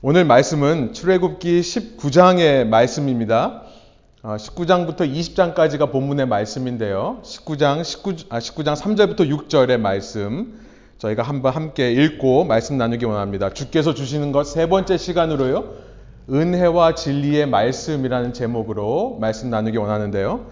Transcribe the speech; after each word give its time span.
오늘 0.00 0.24
말씀은 0.24 0.92
출애굽기 0.92 1.60
19장의 1.60 2.68
말씀입니다. 2.68 3.62
19장부터 4.22 5.00
어, 5.00 5.04
20장까지가 5.04 5.90
본문의 5.90 6.24
말씀인데요. 6.26 7.18
19장 7.24 7.82
19, 7.82 8.14
아, 8.28 8.38
19장 8.38 8.76
3절부터 8.76 9.28
6절의 9.28 9.76
말씀 9.80 10.60
저희가 10.98 11.24
한번 11.24 11.52
함께 11.52 11.90
읽고 11.90 12.44
말씀 12.44 12.78
나누기 12.78 13.06
원합니다. 13.06 13.52
주께서 13.52 13.92
주시는 13.92 14.30
것 14.30 14.44
세 14.44 14.68
번째 14.68 14.96
시간으로요. 14.98 15.74
은혜와 16.30 16.94
진리의 16.94 17.48
말씀이라는 17.48 18.32
제목으로 18.34 19.18
말씀 19.20 19.50
나누기 19.50 19.78
원하는데요. 19.78 20.46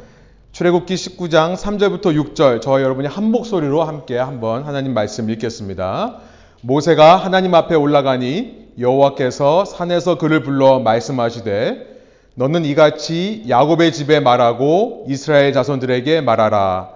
출애굽기 0.50 0.92
19장 0.92 1.54
3절부터 1.54 2.34
6절 2.34 2.60
저와 2.60 2.82
여러분이 2.82 3.06
한 3.06 3.30
목소리로 3.30 3.84
함께 3.84 4.18
한번 4.18 4.64
하나님 4.64 4.92
말씀 4.92 5.30
읽겠습니다. 5.30 6.16
모세가 6.62 7.14
하나님 7.14 7.54
앞에 7.54 7.76
올라가니 7.76 8.65
여호와께서 8.78 9.64
산에서 9.64 10.18
그를 10.18 10.42
불러 10.42 10.78
말씀하시되 10.80 11.96
너는 12.34 12.64
이같이 12.66 13.44
야곱의 13.48 13.92
집에 13.92 14.20
말하고 14.20 15.06
이스라엘 15.08 15.52
자손들에게 15.52 16.20
말하라. 16.20 16.90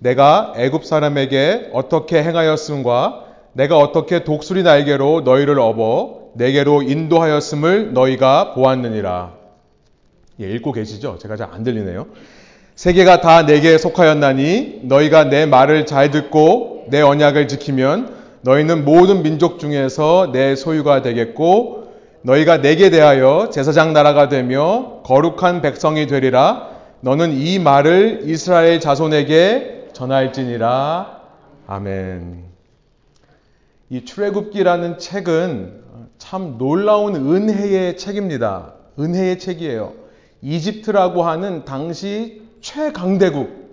내가 0.00 0.52
애굽 0.56 0.84
사람에게 0.84 1.70
어떻게 1.72 2.22
행하였음과 2.22 3.24
내가 3.54 3.78
어떻게 3.78 4.24
독수리 4.24 4.62
날개로 4.62 5.22
너희를 5.22 5.58
업어 5.58 6.24
내게로 6.34 6.82
인도하였음을 6.82 7.94
너희가 7.94 8.52
보았느니라. 8.52 9.32
예, 10.40 10.50
읽고 10.50 10.72
계시죠? 10.72 11.18
제가 11.18 11.36
잘 11.36 11.48
안 11.52 11.62
들리네요. 11.62 12.06
세계가 12.74 13.20
다 13.20 13.46
내게 13.46 13.78
속하였나니 13.78 14.80
너희가 14.82 15.24
내 15.30 15.46
말을 15.46 15.86
잘 15.86 16.10
듣고 16.10 16.86
내 16.88 17.00
언약을 17.00 17.46
지키면 17.48 18.23
너희는 18.44 18.84
모든 18.84 19.22
민족 19.22 19.58
중에서 19.58 20.30
내 20.30 20.54
소유가 20.54 21.00
되겠고 21.00 21.94
너희가 22.20 22.60
내게 22.60 22.90
대하여 22.90 23.48
제사장 23.50 23.94
나라가 23.94 24.28
되며 24.28 25.00
거룩한 25.04 25.62
백성이 25.62 26.06
되리라. 26.06 26.68
너는 27.00 27.32
이 27.32 27.58
말을 27.58 28.20
이스라엘 28.24 28.80
자손에게 28.80 29.88
전할지니라. 29.94 31.20
아멘. 31.66 32.44
이 33.88 34.04
출애굽기라는 34.04 34.98
책은 34.98 35.82
참 36.18 36.58
놀라운 36.58 37.14
은혜의 37.16 37.96
책입니다. 37.96 38.74
은혜의 38.98 39.38
책이에요. 39.38 39.94
이집트라고 40.42 41.22
하는 41.22 41.64
당시 41.64 42.42
최강대국, 42.60 43.70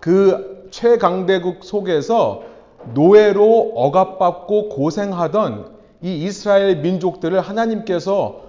그 0.00 0.66
최강대국 0.72 1.62
속에서 1.62 2.51
노예로 2.94 3.72
억압받고 3.74 4.68
고생하던 4.70 5.72
이 6.02 6.24
이스라엘 6.24 6.76
민족들을 6.78 7.40
하나님께서 7.40 8.42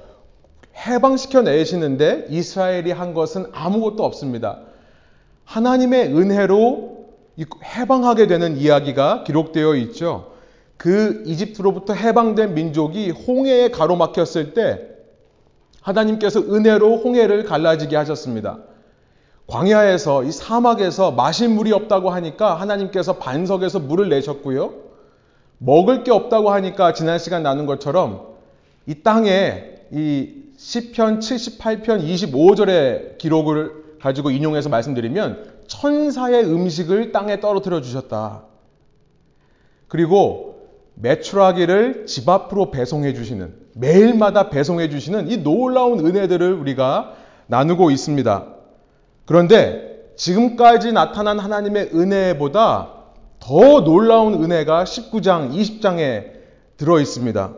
해방시켜 0.75 1.43
내시는데 1.43 2.27
이스라엘이 2.29 2.91
한 2.91 3.13
것은 3.13 3.45
아무것도 3.51 4.03
없습니다. 4.03 4.59
하나님의 5.45 6.15
은혜로 6.15 7.05
해방하게 7.63 8.27
되는 8.27 8.57
이야기가 8.57 9.23
기록되어 9.23 9.75
있죠. 9.75 10.31
그 10.77 11.23
이집트로부터 11.25 11.93
해방된 11.93 12.55
민족이 12.55 13.11
홍해에 13.11 13.69
가로막혔을 13.69 14.53
때 14.53 14.81
하나님께서 15.81 16.39
은혜로 16.39 16.97
홍해를 16.97 17.43
갈라지게 17.43 17.95
하셨습니다. 17.95 18.59
광야에서 19.47 20.23
이 20.23 20.31
사막에서 20.31 21.11
마실 21.11 21.49
물이 21.49 21.71
없다고 21.73 22.09
하니까 22.09 22.55
하나님께서 22.55 23.17
반석에서 23.17 23.79
물을 23.79 24.09
내셨고요. 24.09 24.73
먹을 25.57 26.03
게 26.03 26.11
없다고 26.11 26.49
하니까 26.51 26.93
지난 26.93 27.19
시간 27.19 27.43
나눈 27.43 27.65
것처럼 27.65 28.33
이 28.85 28.95
땅에 29.03 29.63
이 29.91 30.43
시편 30.57 31.19
78편 31.19 32.03
25절의 32.03 33.17
기록을 33.17 33.83
가지고 33.99 34.31
인용해서 34.31 34.69
말씀드리면 34.69 35.53
천사의 35.67 36.45
음식을 36.45 37.11
땅에 37.11 37.39
떨어뜨려 37.39 37.81
주셨다. 37.81 38.43
그리고 39.87 40.69
매출하기를 40.95 42.05
집 42.07 42.27
앞으로 42.27 42.71
배송해 42.71 43.13
주시는 43.13 43.53
매일마다 43.75 44.49
배송해 44.49 44.89
주시는 44.89 45.29
이 45.29 45.37
놀라운 45.37 46.05
은혜들을 46.05 46.53
우리가 46.53 47.13
나누고 47.47 47.91
있습니다. 47.91 48.52
그런데 49.25 50.11
지금까지 50.15 50.91
나타난 50.91 51.39
하나님의 51.39 51.91
은혜보다 51.93 52.89
더 53.39 53.83
놀라운 53.83 54.43
은혜가 54.43 54.83
19장, 54.83 55.53
20장에 55.53 56.31
들어 56.77 56.99
있습니다. 56.99 57.53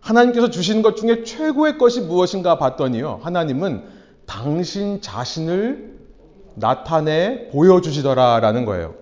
하나님께서 0.00 0.50
주신 0.50 0.82
것 0.82 0.96
중에 0.96 1.24
최고의 1.24 1.78
것이 1.78 2.00
무엇인가 2.00 2.58
봤더니요. 2.58 3.20
하나님은 3.22 3.84
당신 4.26 5.00
자신을 5.00 5.98
나타내 6.54 7.48
보여주시더라라는 7.50 8.64
거예요. 8.64 8.94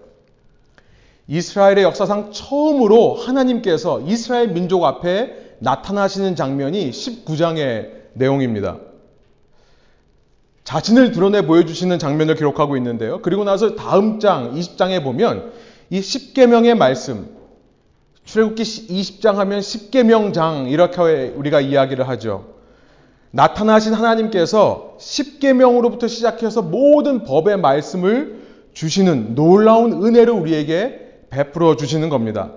이스라엘의 1.27 1.85
역사상 1.85 2.33
처음으로 2.33 3.15
하나님께서 3.15 4.01
이스라엘 4.01 4.49
민족 4.49 4.85
앞에 4.85 5.57
나타나시는 5.61 6.37
장면이 6.37 6.91
19장의 6.91 7.91
내용입니다. 8.15 8.79
자신을 10.71 11.11
드러내 11.11 11.47
보여주시는 11.47 11.99
장면을 11.99 12.37
기록하고 12.37 12.77
있는데요. 12.77 13.21
그리고 13.23 13.43
나서 13.43 13.75
다음 13.75 14.21
장, 14.21 14.55
20장에 14.55 15.03
보면 15.03 15.51
이 15.91 15.99
10계명의 15.99 16.77
말씀 16.77 17.27
출애굽기 18.25 18.63
20장 18.63 19.35
하면 19.35 19.59
10계명장 19.59 20.71
이렇게 20.71 21.35
우리가 21.35 21.61
이야기를 21.61 22.09
하죠. 22.11 22.55
나타나신 23.33 23.95
하나님께서 23.95 24.97
10계명으로부터 25.01 26.09
시작해서 26.09 26.63
모든 26.63 27.25
법의 27.25 27.59
말씀을 27.59 28.45
주시는 28.73 29.35
놀라운 29.35 30.05
은혜를 30.05 30.33
우리에게 30.33 31.25
베풀어 31.31 31.75
주시는 31.75 32.11
겁니다. 32.11 32.53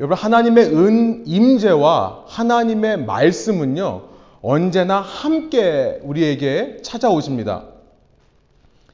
여러분 0.00 0.16
하나님의 0.16 0.74
은 0.74 1.22
임재와 1.24 2.24
하나님의 2.26 3.04
말씀은요 3.04 4.13
언제나 4.46 5.00
함께 5.00 5.98
우리에게 6.02 6.82
찾아오십니다. 6.82 7.64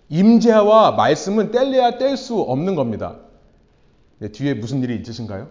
임재와 0.08 0.92
말씀은 0.92 1.50
뗄래야 1.50 1.98
뗄 1.98 2.16
수 2.16 2.38
없는 2.40 2.76
겁니다. 2.76 3.16
네, 4.18 4.28
뒤에 4.28 4.54
무슨 4.54 4.80
일이 4.84 4.94
있으신가요? 4.96 5.48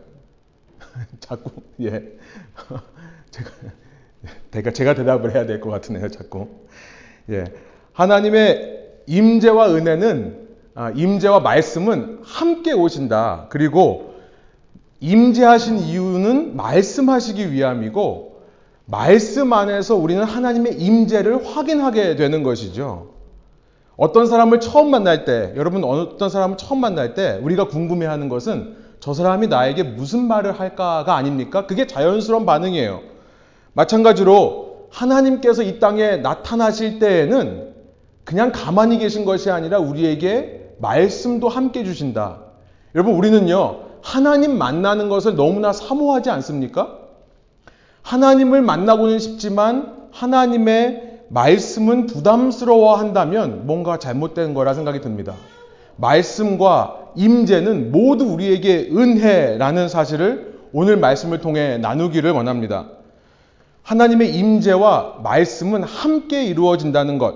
자꾸 1.19 1.51
예 1.81 1.89
제가 3.31 3.49
제가 4.51 4.71
제가 4.71 4.95
대답을 4.95 5.35
해야 5.35 5.45
될 5.45 5.59
것 5.59 5.69
같으네요. 5.69 6.07
자꾸 6.07 6.47
예 7.29 7.43
하나님의 7.91 9.01
임재와 9.05 9.73
은혜는 9.75 10.47
아, 10.75 10.91
임재와 10.91 11.41
말씀은 11.41 12.21
함께 12.23 12.71
오신다. 12.71 13.47
그리고 13.49 14.13
임재하신 15.01 15.79
이유는 15.79 16.55
말씀하시기 16.55 17.51
위함이고 17.51 18.28
말씀 18.91 19.53
안에서 19.53 19.95
우리는 19.95 20.23
하나님의 20.23 20.81
임재를 20.81 21.45
확인하게 21.45 22.15
되는 22.15 22.41
것이죠. 22.41 23.09
어떤 23.95 24.25
사람을 24.25 24.59
처음 24.59 24.89
만날 24.89 25.25
때, 25.25 25.53
여러분 25.57 25.83
어떤 25.83 26.29
사람을 26.29 26.57
처음 26.57 26.81
만날 26.81 27.13
때 27.13 27.39
우리가 27.43 27.67
궁금해하는 27.67 28.29
것은 28.29 28.77
저 28.99 29.13
사람이 29.13 29.47
나에게 29.47 29.83
무슨 29.83 30.27
말을 30.27 30.59
할까가 30.59 31.15
아닙니까? 31.15 31.67
그게 31.67 31.85
자연스러운 31.85 32.47
반응이에요. 32.47 33.01
마찬가지로 33.73 34.87
하나님께서 34.89 35.61
이 35.61 35.79
땅에 35.79 36.17
나타나실 36.17 36.97
때에는 36.97 37.75
그냥 38.23 38.51
가만히 38.51 38.97
계신 38.97 39.23
것이 39.23 39.51
아니라 39.51 39.77
우리에게 39.77 40.73
말씀도 40.79 41.47
함께 41.47 41.83
주신다. 41.83 42.39
여러분 42.95 43.13
우리는요 43.13 43.81
하나님 44.01 44.57
만나는 44.57 45.09
것을 45.09 45.35
너무나 45.35 45.73
사모하지 45.73 46.31
않습니까? 46.31 46.98
하나님을 48.09 48.63
만나고는 48.63 49.19
싶지만 49.19 50.09
하나님의 50.11 51.19
말씀은 51.29 52.07
부담스러워 52.07 52.95
한다면 52.95 53.67
뭔가 53.67 53.99
잘못된 53.99 54.55
거라 54.55 54.73
생각이 54.73 54.99
듭니다. 54.99 55.35
말씀과 55.97 57.11
임재는 57.15 57.91
모두 57.91 58.25
우리에게 58.25 58.89
은혜라는 58.91 59.89
사실을 59.89 60.57
오늘 60.73 60.97
말씀을 60.97 61.39
통해 61.39 61.77
나누기를 61.77 62.31
원합니다. 62.31 62.87
하나님의 63.83 64.33
임재와 64.33 65.19
말씀은 65.21 65.83
함께 65.83 66.45
이루어진다는 66.45 67.19
것. 67.19 67.35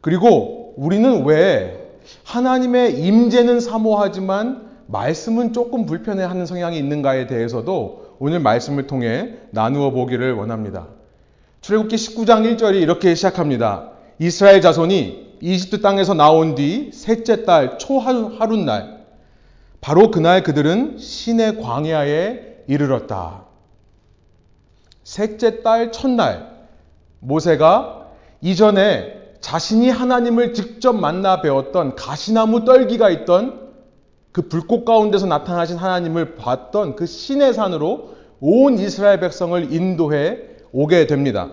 그리고 0.00 0.72
우리는 0.78 1.26
왜 1.26 1.98
하나님의 2.24 2.98
임재는 2.98 3.60
사모하지만 3.60 4.70
말씀은 4.86 5.52
조금 5.52 5.84
불편해하는 5.84 6.46
성향이 6.46 6.78
있는가에 6.78 7.26
대해서도 7.26 8.01
오늘 8.24 8.38
말씀을 8.38 8.86
통해 8.86 9.34
나누어 9.50 9.90
보기를 9.90 10.34
원합니다. 10.34 10.86
출애굽기 11.60 11.96
19장 11.96 12.56
1절이 12.56 12.80
이렇게 12.80 13.16
시작합니다. 13.16 13.90
이스라엘 14.20 14.60
자손이 14.60 15.38
이집트 15.40 15.80
땅에서 15.80 16.14
나온 16.14 16.54
뒤 16.54 16.92
셋째 16.92 17.44
달 17.44 17.78
초하룻날 17.78 19.06
바로 19.80 20.12
그날 20.12 20.44
그들은 20.44 20.98
신의 20.98 21.60
광야에 21.60 22.62
이르렀다. 22.68 23.46
셋째 25.02 25.64
달 25.64 25.90
첫날 25.90 26.48
모세가 27.18 28.06
이전에 28.40 29.20
자신이 29.40 29.90
하나님을 29.90 30.54
직접 30.54 30.92
만나 30.92 31.40
배웠던 31.40 31.96
가시나무 31.96 32.64
떨기가 32.64 33.10
있던 33.10 33.61
그 34.32 34.48
불꽃 34.48 34.84
가운데서 34.84 35.26
나타나신 35.26 35.76
하나님을 35.76 36.36
봤던 36.36 36.96
그 36.96 37.06
신의 37.06 37.52
산으로 37.52 38.14
온 38.40 38.78
이스라엘 38.78 39.20
백성을 39.20 39.72
인도해 39.72 40.38
오게 40.72 41.06
됩니다. 41.06 41.50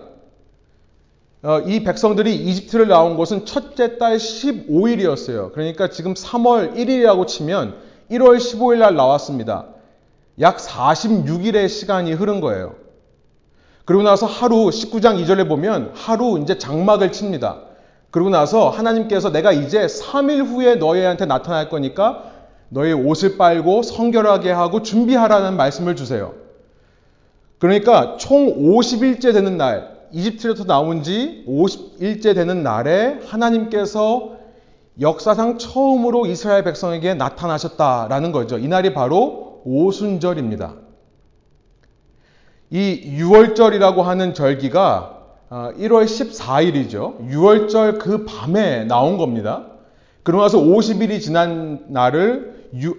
어, 1.42 1.60
이 1.60 1.84
백성들이 1.84 2.34
이집트를 2.34 2.88
나온 2.88 3.16
것은 3.16 3.46
첫째 3.46 3.98
달 3.98 4.16
15일이었어요. 4.16 5.52
그러니까 5.52 5.88
지금 5.88 6.14
3월 6.14 6.74
1일이라고 6.74 7.26
치면 7.26 7.76
1월 8.10 8.36
15일 8.36 8.78
날 8.78 8.94
나왔습니다. 8.94 9.66
약 10.40 10.58
46일의 10.58 11.68
시간이 11.68 12.12
흐른 12.12 12.40
거예요. 12.40 12.74
그리고 13.84 14.02
나서 14.02 14.26
하루 14.26 14.66
19장 14.66 15.22
2절에 15.22 15.48
보면 15.48 15.92
하루 15.94 16.38
이제 16.40 16.58
장막을 16.58 17.12
칩니다. 17.12 17.60
그러고 18.10 18.30
나서 18.30 18.68
하나님께서 18.68 19.30
내가 19.30 19.52
이제 19.52 19.86
3일 19.86 20.46
후에 20.46 20.76
너희한테 20.76 21.26
나타날 21.26 21.68
거니까 21.68 22.39
너희 22.70 22.92
옷을 22.92 23.36
빨고 23.36 23.82
성결하게 23.82 24.50
하고 24.50 24.82
준비하라는 24.82 25.56
말씀을 25.56 25.96
주세요. 25.96 26.34
그러니까 27.58 28.16
총 28.16 28.72
50일째 28.72 29.34
되는 29.34 29.58
날, 29.58 30.00
이집트에서 30.12 30.64
나온 30.64 31.02
지 31.02 31.44
50일째 31.46 32.34
되는 32.34 32.62
날에 32.62 33.20
하나님께서 33.26 34.36
역사상 35.00 35.58
처음으로 35.58 36.26
이스라엘 36.26 36.64
백성에게 36.64 37.14
나타나셨다라는 37.14 38.32
거죠. 38.32 38.58
이 38.58 38.66
날이 38.68 38.94
바로 38.94 39.62
오순절입니다. 39.64 40.74
이 42.70 43.18
6월절이라고 43.18 44.02
하는 44.02 44.32
절기가 44.32 45.16
1월 45.50 45.92
어, 45.92 46.04
14일이죠. 46.04 47.28
6월절 47.28 47.98
그 47.98 48.24
밤에 48.24 48.84
나온 48.84 49.18
겁니다. 49.18 49.66
그러고 50.22 50.44
나서 50.44 50.58
50일이 50.58 51.20
지난 51.20 51.86
날을 51.88 52.49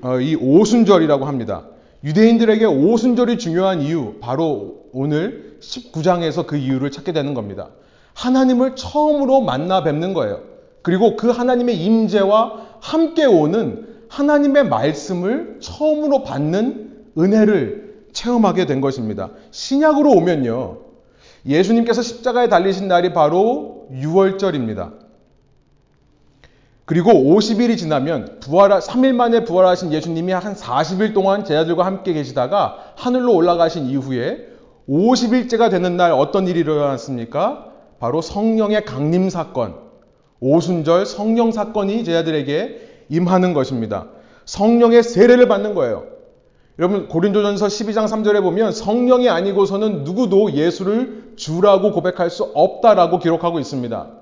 어, 0.03 0.19
이 0.19 0.35
오순절이라고 0.35 1.25
합니다. 1.25 1.65
유대인들에게 2.03 2.65
오순절이 2.65 3.38
중요한 3.38 3.81
이유, 3.81 4.15
바로 4.19 4.81
오늘 4.91 5.57
19장에서 5.62 6.47
그 6.47 6.57
이유를 6.57 6.91
찾게 6.91 7.13
되는 7.13 7.33
겁니다. 7.33 7.69
하나님을 8.13 8.75
처음으로 8.75 9.41
만나 9.41 9.83
뵙는 9.83 10.13
거예요. 10.13 10.41
그리고 10.81 11.15
그 11.15 11.29
하나님의 11.29 11.77
임재와 11.77 12.68
함께 12.79 13.25
오는 13.25 13.88
하나님의 14.09 14.68
말씀을 14.68 15.57
처음으로 15.62 16.23
받는 16.23 17.06
은혜를 17.18 18.07
체험하게 18.13 18.65
된 18.65 18.81
것입니다. 18.81 19.29
신약으로 19.51 20.12
오면요. 20.12 20.79
예수님께서 21.45 22.01
십자가에 22.01 22.50
달리신 22.50 22.88
날이 22.88 23.13
바로 23.13 23.88
6월절입니다. 23.94 25.00
그리고 26.91 27.13
50일이 27.13 27.77
지나면 27.77 28.39
부활 28.41 28.69
3일 28.69 29.13
만에 29.13 29.45
부활하신 29.45 29.93
예수님이 29.93 30.33
한 30.33 30.55
40일 30.55 31.13
동안 31.13 31.45
제자들과 31.45 31.85
함께 31.85 32.11
계시다가 32.11 32.79
하늘로 32.97 33.33
올라가신 33.33 33.85
이후에 33.85 34.49
50일째가 34.89 35.71
되는 35.71 35.95
날 35.95 36.11
어떤 36.11 36.49
일이 36.49 36.59
일어났습니까? 36.59 37.67
바로 37.97 38.21
성령의 38.21 38.83
강림 38.83 39.29
사건, 39.29 39.75
오순절 40.41 41.05
성령 41.05 41.53
사건이 41.53 42.03
제자들에게 42.03 43.05
임하는 43.07 43.53
것입니다. 43.53 44.07
성령의 44.44 45.03
세례를 45.03 45.47
받는 45.47 45.73
거예요. 45.75 46.07
여러분 46.77 47.07
고린도전서 47.07 47.67
12장 47.67 48.05
3절에 48.09 48.41
보면 48.41 48.73
성령이 48.73 49.29
아니고서는 49.29 50.03
누구도 50.03 50.51
예수를 50.51 51.35
주라고 51.37 51.94
고백할 51.94 52.29
수 52.29 52.51
없다라고 52.53 53.19
기록하고 53.19 53.61
있습니다. 53.61 54.20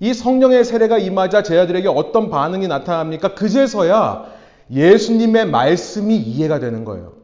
이 0.00 0.14
성령의 0.14 0.64
세례가 0.64 0.98
임하자 0.98 1.42
제자들에게 1.42 1.88
어떤 1.88 2.30
반응이 2.30 2.68
나타납니까? 2.68 3.34
그제서야 3.34 4.26
예수님의 4.70 5.46
말씀이 5.46 6.16
이해가 6.16 6.60
되는 6.60 6.84
거예요. 6.84 7.14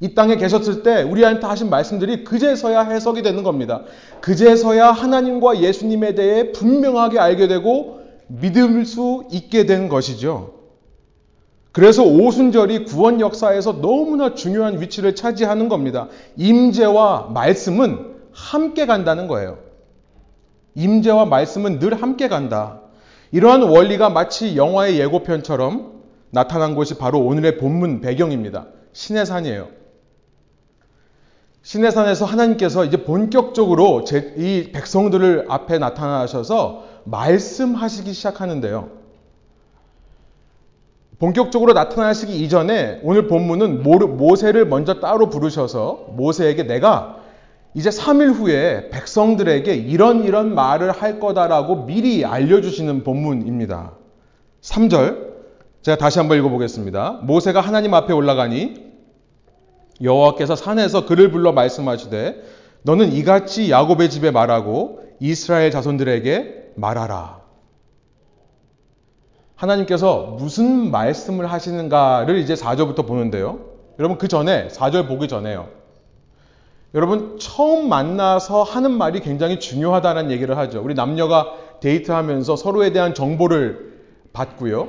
이 0.00 0.14
땅에 0.14 0.36
계셨을 0.36 0.82
때 0.82 1.02
우리한테 1.02 1.46
하신 1.46 1.68
말씀들이 1.68 2.24
그제서야 2.24 2.82
해석이 2.84 3.22
되는 3.22 3.42
겁니다. 3.42 3.82
그제서야 4.22 4.90
하나님과 4.90 5.60
예수님에 5.60 6.14
대해 6.14 6.52
분명하게 6.52 7.18
알게 7.18 7.48
되고 7.48 8.00
믿을 8.28 8.86
수 8.86 9.24
있게 9.30 9.66
된 9.66 9.88
것이죠. 9.88 10.54
그래서 11.72 12.02
오순절이 12.02 12.84
구원 12.84 13.20
역사에서 13.20 13.80
너무나 13.80 14.34
중요한 14.34 14.80
위치를 14.80 15.14
차지하는 15.14 15.68
겁니다. 15.68 16.08
임재와 16.36 17.30
말씀은 17.32 18.16
함께 18.32 18.86
간다는 18.86 19.28
거예요. 19.28 19.58
임재와 20.74 21.26
말씀은 21.26 21.78
늘 21.78 22.00
함께 22.00 22.28
간다. 22.28 22.80
이러한 23.32 23.62
원리가 23.62 24.10
마치 24.10 24.56
영화의 24.56 24.98
예고편처럼 24.98 26.00
나타난 26.30 26.74
곳이 26.74 26.98
바로 26.98 27.20
오늘의 27.20 27.58
본문 27.58 28.00
배경입니다. 28.00 28.66
신의 28.92 29.26
산이에요. 29.26 29.68
신의 31.62 31.92
산에서 31.92 32.24
하나님께서 32.24 32.84
이제 32.84 33.04
본격적으로 33.04 34.04
이 34.36 34.70
백성들을 34.72 35.46
앞에 35.48 35.78
나타나셔서 35.78 36.84
말씀하시기 37.04 38.12
시작하는데요. 38.12 39.00
본격적으로 41.18 41.74
나타나시기 41.74 42.42
이전에 42.42 43.00
오늘 43.04 43.26
본문은 43.26 43.82
모세를 43.82 44.66
먼저 44.66 45.00
따로 45.00 45.28
부르셔서 45.28 46.06
모세에게 46.12 46.62
내가 46.62 47.19
이제 47.74 47.90
3일 47.90 48.34
후에 48.34 48.90
백성들에게 48.90 49.74
이런 49.74 50.24
이런 50.24 50.54
말을 50.54 50.90
할 50.90 51.20
거다라고 51.20 51.86
미리 51.86 52.24
알려주시는 52.24 53.04
본문입니다. 53.04 53.92
3절 54.62 55.30
제가 55.82 55.96
다시 55.96 56.18
한번 56.18 56.38
읽어보겠습니다. 56.38 57.20
모세가 57.22 57.60
하나님 57.60 57.94
앞에 57.94 58.12
올라가니 58.12 58.90
여호와께서 60.02 60.56
산에서 60.56 61.06
그를 61.06 61.30
불러 61.30 61.52
말씀하시되 61.52 62.42
너는 62.82 63.12
이같이 63.12 63.70
야곱의 63.70 64.10
집에 64.10 64.30
말하고 64.30 65.00
이스라엘 65.20 65.70
자손들에게 65.70 66.72
말하라. 66.74 67.40
하나님께서 69.54 70.36
무슨 70.38 70.90
말씀을 70.90 71.46
하시는가를 71.46 72.38
이제 72.38 72.54
4절부터 72.54 73.06
보는데요. 73.06 73.60
여러분 73.98 74.16
그 74.16 74.26
전에 74.26 74.68
4절 74.68 75.06
보기 75.06 75.28
전에요. 75.28 75.79
여러분 76.94 77.38
처음 77.38 77.88
만나서 77.88 78.62
하는 78.62 78.92
말이 78.92 79.20
굉장히 79.20 79.60
중요하다는 79.60 80.30
얘기를 80.30 80.56
하죠. 80.58 80.82
우리 80.82 80.94
남녀가 80.94 81.54
데이트하면서 81.80 82.56
서로에 82.56 82.92
대한 82.92 83.14
정보를 83.14 83.94
받고요. 84.32 84.88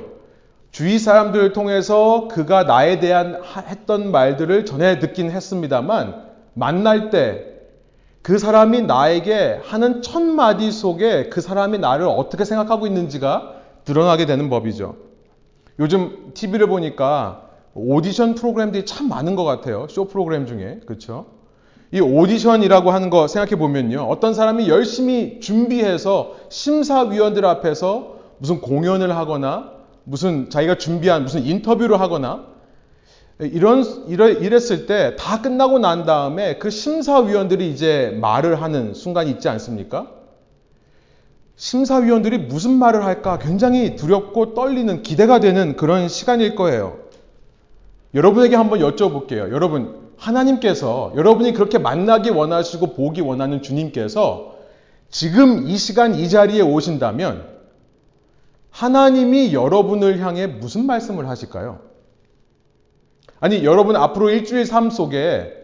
주위 0.71 0.99
사람들을 0.99 1.53
통해서 1.53 2.27
그가 2.29 2.63
나에 2.63 2.99
대한 2.99 3.41
했던 3.67 4.11
말들을 4.11 4.65
전해 4.65 4.99
듣긴 4.99 5.31
했습니다만 5.31 6.25
만날 6.53 7.09
때 7.09 7.51
그 8.21 8.37
사람이 8.37 8.83
나에게 8.83 9.61
하는 9.63 10.01
첫 10.01 10.21
마디 10.21 10.71
속에 10.71 11.29
그 11.29 11.41
사람이 11.41 11.79
나를 11.79 12.05
어떻게 12.05 12.45
생각하고 12.45 12.85
있는지가 12.85 13.55
드러나게 13.83 14.25
되는 14.27 14.49
법이죠. 14.49 14.95
요즘 15.79 16.31
TV를 16.35 16.67
보니까 16.67 17.49
오디션 17.73 18.35
프로그램들이 18.35 18.85
참 18.85 19.09
많은 19.09 19.35
것 19.35 19.43
같아요. 19.43 19.87
쇼 19.89 20.05
프로그램 20.05 20.45
중에. 20.45 20.81
그렇죠? 20.85 21.25
이 21.93 21.99
오디션이라고 21.99 22.91
하는 22.91 23.09
거 23.09 23.27
생각해 23.27 23.57
보면요. 23.57 24.03
어떤 24.03 24.33
사람이 24.33 24.69
열심히 24.69 25.39
준비해서 25.41 26.35
심사위원들 26.49 27.45
앞에서 27.45 28.15
무슨 28.37 28.61
공연을 28.61 29.15
하거나 29.15 29.71
무슨 30.03 30.49
자기가 30.49 30.75
준비한 30.75 31.23
무슨 31.23 31.43
인터뷰를 31.45 31.99
하거나 31.99 32.45
이런 33.39 33.83
이랬을 34.07 34.85
때 34.85 35.15
다 35.17 35.41
끝나고 35.41 35.79
난 35.79 36.05
다음에 36.05 36.57
그 36.59 36.69
심사위원들이 36.69 37.69
이제 37.71 38.17
말을 38.21 38.61
하는 38.61 38.93
순간이 38.93 39.29
있지 39.31 39.49
않습니까? 39.49 40.07
심사위원들이 41.55 42.37
무슨 42.37 42.71
말을 42.71 43.03
할까 43.03 43.37
굉장히 43.37 43.95
두렵고 43.95 44.53
떨리는 44.53 45.03
기대가 45.03 45.39
되는 45.39 45.75
그런 45.75 46.07
시간일 46.07 46.55
거예요. 46.55 46.97
여러분에게 48.13 48.55
한번 48.55 48.79
여쭤볼게요. 48.79 49.51
여러분, 49.51 50.00
하나님께서 50.21 51.13
여러분이 51.15 51.53
그렇게 51.53 51.79
만나기 51.79 52.29
원하시고 52.29 52.93
보기 52.93 53.21
원하는 53.21 53.63
주님께서 53.63 54.55
지금 55.09 55.67
이 55.67 55.77
시간 55.77 56.13
이 56.13 56.29
자리에 56.29 56.61
오신다면 56.61 57.49
하나님이 58.69 59.51
여러분을 59.51 60.19
향해 60.19 60.45
무슨 60.45 60.85
말씀을 60.85 61.27
하실까요? 61.27 61.79
아니, 63.39 63.65
여러분 63.65 63.95
앞으로 63.95 64.29
일주일 64.29 64.65
삶 64.65 64.91
속에 64.91 65.57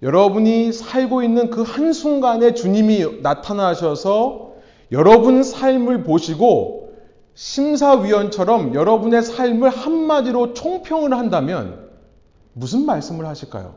여러분이 0.00 0.72
살고 0.72 1.22
있는 1.22 1.50
그 1.50 1.62
한순간에 1.62 2.54
주님이 2.54 3.22
나타나셔서 3.22 4.52
여러분 4.92 5.42
삶을 5.42 6.04
보시고 6.04 6.94
심사위원처럼 7.34 8.74
여러분의 8.74 9.22
삶을 9.22 9.70
한마디로 9.70 10.54
총평을 10.54 11.12
한다면 11.12 11.85
무슨 12.58 12.86
말씀을 12.86 13.26
하실까요? 13.26 13.74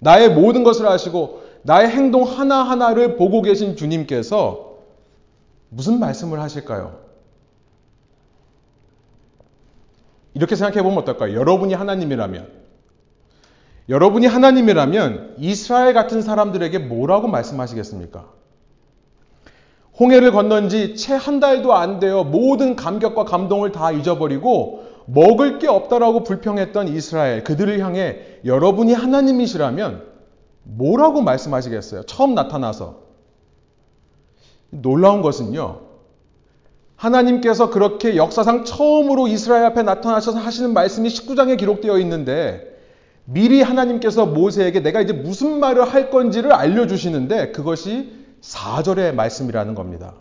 나의 0.00 0.28
모든 0.34 0.64
것을 0.64 0.88
아시고 0.88 1.44
나의 1.62 1.88
행동 1.88 2.24
하나하나를 2.24 3.16
보고 3.16 3.42
계신 3.42 3.76
주님께서 3.76 4.76
무슨 5.68 6.00
말씀을 6.00 6.40
하실까요? 6.40 6.98
이렇게 10.34 10.56
생각해 10.56 10.82
보면 10.82 10.98
어떨까요? 10.98 11.34
여러분이 11.34 11.74
하나님이라면 11.74 12.58
여러분이 13.88 14.26
하나님이라면 14.26 15.36
이스라엘 15.38 15.94
같은 15.94 16.22
사람들에게 16.22 16.76
뭐라고 16.80 17.28
말씀하시겠습니까? 17.28 18.32
홍해를 20.00 20.32
건넌 20.32 20.68
지 20.68 20.96
채 20.96 21.14
한 21.14 21.38
달도 21.38 21.72
안 21.74 22.00
되어 22.00 22.24
모든 22.24 22.74
감격과 22.74 23.24
감동을 23.26 23.70
다 23.70 23.92
잊어버리고 23.92 24.87
먹을 25.10 25.58
게 25.58 25.66
없다라고 25.68 26.22
불평했던 26.22 26.88
이스라엘 26.88 27.42
그들을 27.42 27.78
향해 27.80 28.18
여러분이 28.44 28.92
하나님이시라면 28.92 30.04
뭐라고 30.64 31.22
말씀하시겠어요? 31.22 32.02
처음 32.02 32.34
나타나서 32.34 33.00
놀라운 34.68 35.22
것은요. 35.22 35.80
하나님께서 36.96 37.70
그렇게 37.70 38.16
역사상 38.16 38.64
처음으로 38.64 39.28
이스라엘 39.28 39.64
앞에 39.64 39.82
나타나셔서 39.82 40.38
하시는 40.38 40.74
말씀이 40.74 41.08
19장에 41.08 41.56
기록되어 41.56 41.96
있는데 41.98 42.76
미리 43.24 43.62
하나님께서 43.62 44.26
모세에게 44.26 44.80
내가 44.80 45.00
이제 45.00 45.14
무슨 45.14 45.58
말을 45.58 45.84
할 45.84 46.10
건지를 46.10 46.52
알려주시는데 46.52 47.52
그것이 47.52 48.12
4절의 48.42 49.14
말씀이라는 49.14 49.74
겁니다. 49.74 50.16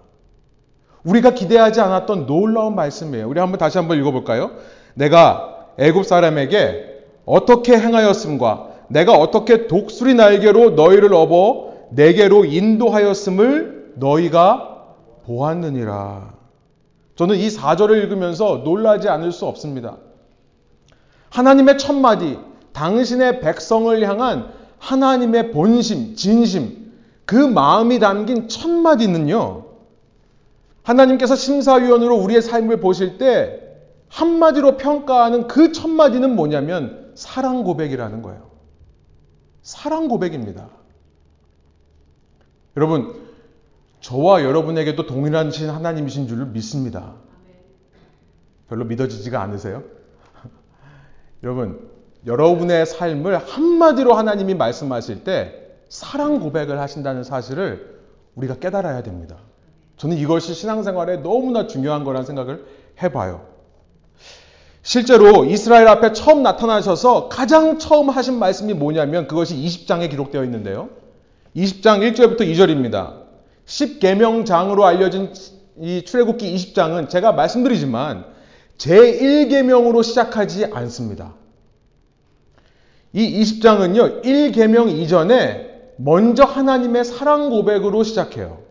우리가 1.08 1.32
기대하지 1.32 1.80
않았던 1.80 2.26
놀라운 2.26 2.76
말씀이에요. 2.76 3.28
우리 3.30 3.40
한번 3.40 3.58
다시 3.58 3.78
한번 3.78 3.98
읽어볼까요? 3.98 4.52
내가 4.94 5.68
애굽 5.78 6.06
사람에게 6.06 7.04
어떻게 7.26 7.78
행하였음과 7.78 8.68
내가 8.90 9.14
어떻게 9.14 9.68
독수리 9.68 10.14
날개로 10.16 10.72
너희를 10.72 11.14
업어 11.14 11.74
내게로 11.92 12.46
인도하였음을 12.46 13.94
너희가 13.96 14.86
보았느니라. 15.26 16.34
저는 17.16 17.36
이 17.38 17.48
4절을 17.48 18.04
읽으면서 18.04 18.62
놀라지 18.64 19.10
않을 19.10 19.32
수 19.32 19.46
없습니다. 19.46 19.98
하나님의 21.30 21.78
첫 21.78 21.94
마디, 21.94 22.38
당신의 22.74 23.40
백성을 23.40 24.08
향한 24.08 24.52
하나님의 24.80 25.52
본심, 25.52 26.16
진심, 26.16 26.92
그 27.26 27.36
마음이 27.36 28.00
담긴 28.00 28.48
첫 28.48 28.70
마디는요. 28.70 29.67
하나님께서 30.88 31.36
심사위원으로 31.36 32.16
우리의 32.16 32.42
삶을 32.42 32.80
보실 32.80 33.18
때 33.18 33.62
한마디로 34.08 34.78
평가하는 34.78 35.48
그 35.48 35.74
첫 35.74 35.90
마디는 35.90 36.36
뭐냐면 36.36 37.12
사랑 37.14 37.64
고백이라는 37.64 38.22
거예요. 38.22 38.50
사랑 39.62 40.08
고백입니다. 40.08 40.70
여러분, 42.78 43.22
저와 44.00 44.44
여러분에게도 44.44 45.06
동일한 45.08 45.52
신 45.52 45.70
하나님이신 45.70 46.28
줄 46.28 46.46
믿습니다. 46.46 47.16
별로 48.70 48.86
믿어지지가 48.86 49.42
않으세요? 49.42 49.84
여러분, 51.44 51.90
여러분의 52.26 52.86
삶을 52.86 53.40
한마디로 53.40 54.14
하나님이 54.14 54.56
말씀하실 54.56 55.26
때 55.26 55.68
사랑 55.90 56.40
고백을 56.40 56.80
하신다는 56.80 57.24
사실을 57.24 58.00
우리가 58.36 58.56
깨달아야 58.56 59.04
됩니다. 59.04 59.38
저는 59.98 60.18
이것이 60.18 60.54
신앙생활에 60.54 61.18
너무나 61.18 61.68
중요한 61.68 62.04
거라는 62.04 62.26
생각을 62.26 62.66
해봐요. 63.02 63.46
실제로 64.84 65.44
이스라엘 65.44 65.88
앞에 65.88 66.14
처음 66.14 66.44
나타나셔서 66.44 67.28
가장 67.28 67.78
처음 67.78 68.10
하신 68.10 68.40
말씀이 68.40 68.74
뭐냐면 68.74 69.28
그것이 69.28 69.56
20장에 69.56 70.10
기록되어 70.10 70.44
있는데요. 70.46 70.90
20장 71.56 72.00
1절부터 72.14 72.42
2절입니다. 72.42 73.26
10계명장으로 73.66 74.84
알려진 74.84 75.34
이 75.80 76.04
출애굽기 76.06 76.56
20장은 76.56 77.10
제가 77.10 77.34
말씀드리지만 77.34 78.26
제1계명으로 78.78 80.04
시작하지 80.04 80.66
않습니다. 80.66 81.34
이 83.14 83.42
20장은요, 83.42 84.24
1계명 84.24 84.90
이전에 84.90 85.68
먼저 85.98 86.44
하나님의 86.44 87.04
사랑 87.04 87.50
고백으로 87.50 88.04
시작해요. 88.04 88.67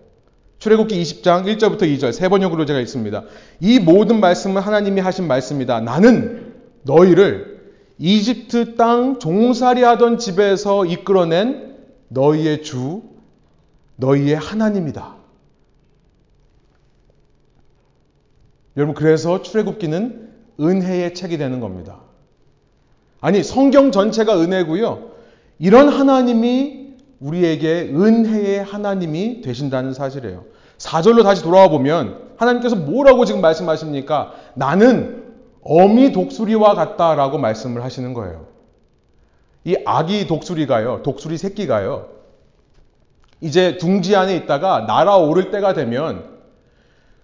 출애굽기 0.59 1.01
20장 1.03 1.45
1절부터 1.45 1.83
2절 1.83 2.13
세 2.13 2.29
번역으로 2.29 2.65
제가 2.65 2.81
있습니다. 2.81 3.23
이 3.61 3.79
모든 3.79 4.21
말씀은 4.21 4.63
하나님이 4.63 5.01
하신 5.01 5.27
말씀이다. 5.27 5.81
나는 5.81 6.55
너희를 6.83 7.57
이집트 7.99 8.77
땅 8.77 9.19
종살이 9.19 9.83
하던 9.83 10.19
집에서 10.19 10.85
이끌어낸 10.85 11.77
너희의 12.09 12.63
주, 12.63 13.03
너희의 13.97 14.37
하나님이다. 14.37 15.17
여러분 18.77 18.95
그래서 18.95 19.43
출애굽기는 19.43 20.31
은혜의 20.61 21.15
책이 21.15 21.39
되는 21.39 21.61
겁니다. 21.61 22.01
아니, 23.21 23.43
성경 23.43 23.91
전체가 23.91 24.39
은혜고요. 24.41 25.11
이런 25.59 25.89
하나님이 25.89 26.86
우리에게 27.21 27.91
은혜의 27.95 28.63
하나님이 28.63 29.41
되신다는 29.41 29.95
사실이에요. 29.95 30.45
4절로 30.79 31.23
다시 31.23 31.43
돌아와 31.43 31.69
보면 31.69 32.27
하나님께서 32.37 32.77
뭐라고 32.77 33.25
지금 33.25 33.41
말씀하십니까? 33.41 34.33
나는 34.55 35.25
어미 35.63 36.13
독수리와 36.13 36.75
같다라고 36.75 37.39
말씀을 37.39 37.83
하시는 37.83 38.13
거예요. 38.15 38.47
이 39.65 39.77
아기 39.85 40.27
독수리가요, 40.27 41.03
독수리 41.03 41.39
새끼가요, 41.39 42.09
이제 43.41 43.77
둥지 43.79 44.15
안에 44.15 44.37
있다가 44.37 44.83
날아오를 44.83 45.51
때가 45.51 45.75
되면 45.75 46.37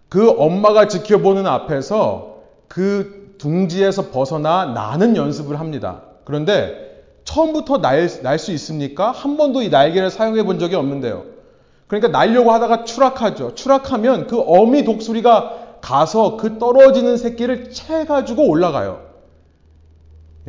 그 0.09 0.31
엄마가 0.31 0.89
지켜보는 0.89 1.47
앞에서 1.47 2.43
그 2.69 3.35
둥지에서 3.39 4.11
벗어나 4.11 4.67
나는 4.67 5.17
연습을 5.17 5.59
합니다. 5.61 6.03
그런데 6.25 6.92
처음부터 7.25 7.79
날 7.79 8.09
수 8.39 8.53
있습니까? 8.53 9.11
한 9.11 9.37
번도 9.37 9.63
이 9.63 9.69
날개를 9.69 10.11
사용해 10.11 10.43
본 10.45 10.59
적이 10.59 10.77
없는데요. 10.77 11.25
그러니까 11.87 12.09
날려고 12.09 12.53
하다가 12.53 12.85
추락하죠. 12.85 13.55
추락하면 13.55 14.27
그 14.27 14.41
어미 14.41 14.85
독수리가 14.85 15.79
가서 15.81 16.37
그 16.37 16.59
떨어지는 16.59 17.17
새끼를 17.17 17.71
채 17.71 18.05
가지고 18.05 18.49
올라가요. 18.49 19.03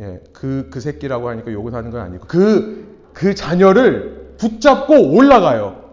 예, 0.00 0.20
그, 0.32 0.68
그 0.72 0.80
새끼라고 0.80 1.28
하니까 1.28 1.52
욕을 1.52 1.74
하는 1.74 1.90
건 1.90 2.00
아니고, 2.00 2.26
그, 2.26 2.98
그 3.12 3.34
자녀를 3.34 4.34
붙잡고 4.38 5.12
올라가요. 5.12 5.84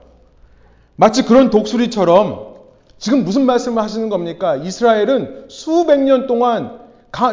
마치 0.96 1.24
그런 1.24 1.50
독수리처럼 1.50 2.52
지금 2.98 3.24
무슨 3.24 3.46
말씀을 3.46 3.82
하시는 3.82 4.10
겁니까? 4.10 4.56
이스라엘은 4.56 5.46
수백 5.50 6.00
년 6.02 6.28
동안 6.28 6.80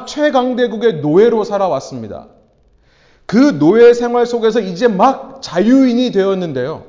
최강대국의 0.06 1.00
노예로 1.00 1.44
살아왔습니다. 1.44 2.28
그 3.28 3.58
노예 3.58 3.92
생활 3.92 4.24
속에서 4.24 4.58
이제 4.58 4.88
막 4.88 5.42
자유인이 5.42 6.12
되었는데요. 6.12 6.84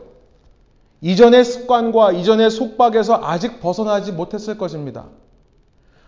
이전의 1.02 1.44
습관과 1.44 2.14
이전의 2.14 2.50
속박에서 2.50 3.20
아직 3.22 3.60
벗어나지 3.60 4.14
못했을 4.14 4.58
것입니다. 4.58 5.08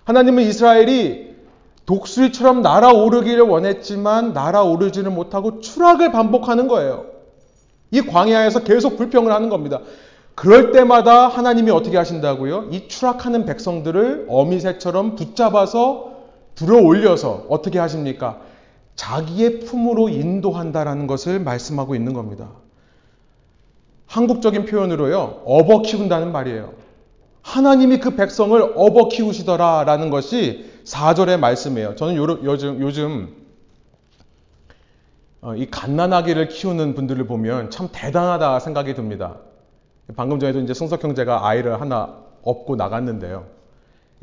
하나님은 0.05 0.43
이스라엘이 0.43 1.35
독수리처럼 1.85 2.61
날아오르기를 2.61 3.41
원했지만 3.41 4.31
날아오르지를 4.31 5.11
못하고 5.11 5.59
추락을 5.59 6.13
반복하는 6.13 6.69
거예요. 6.69 7.07
이 7.91 7.99
광야에서 7.99 8.63
계속 8.63 8.95
불평을 8.95 9.33
하는 9.33 9.49
겁니다. 9.49 9.81
그럴 10.33 10.71
때마다 10.71 11.27
하나님이 11.27 11.71
어떻게 11.71 11.97
하신다고요? 11.97 12.69
이 12.71 12.87
추락하는 12.87 13.45
백성들을 13.45 14.27
어미새처럼 14.29 15.17
붙잡아서 15.17 16.13
들어 16.55 16.77
올려서 16.77 17.47
어떻게 17.49 17.79
하십니까? 17.79 18.49
자기의 19.01 19.61
품으로 19.61 20.09
인도한다라는 20.09 21.07
것을 21.07 21.39
말씀하고 21.39 21.95
있는 21.95 22.13
겁니다. 22.13 22.49
한국적인 24.05 24.65
표현으로요, 24.65 25.41
업어 25.43 25.81
키운다는 25.81 26.31
말이에요. 26.31 26.73
하나님이 27.41 27.97
그 27.97 28.15
백성을 28.15 28.61
업어 28.75 29.07
키우시더라라는 29.09 30.11
것이 30.11 30.71
4절의 30.85 31.39
말씀이에요. 31.39 31.95
저는 31.95 32.15
요즘, 32.15 32.79
요즘 32.79 33.35
어, 35.41 35.55
이 35.55 35.65
갓난아기를 35.71 36.49
키우는 36.49 36.93
분들을 36.93 37.25
보면 37.25 37.71
참 37.71 37.89
대단하다 37.91 38.59
생각이 38.59 38.93
듭니다. 38.93 39.37
방금 40.15 40.39
전에도 40.39 40.59
이제 40.59 40.75
승석 40.75 41.03
형제가 41.03 41.47
아이를 41.47 41.81
하나 41.81 42.17
업고 42.43 42.75
나갔는데요. 42.75 43.47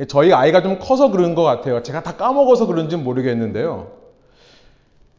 저희 0.06 0.32
아이가 0.32 0.62
좀 0.62 0.78
커서 0.78 1.10
그런 1.10 1.34
것 1.34 1.42
같아요. 1.42 1.82
제가 1.82 2.04
다 2.04 2.16
까먹어서 2.16 2.66
그런지 2.66 2.96
모르겠는데요. 2.96 3.97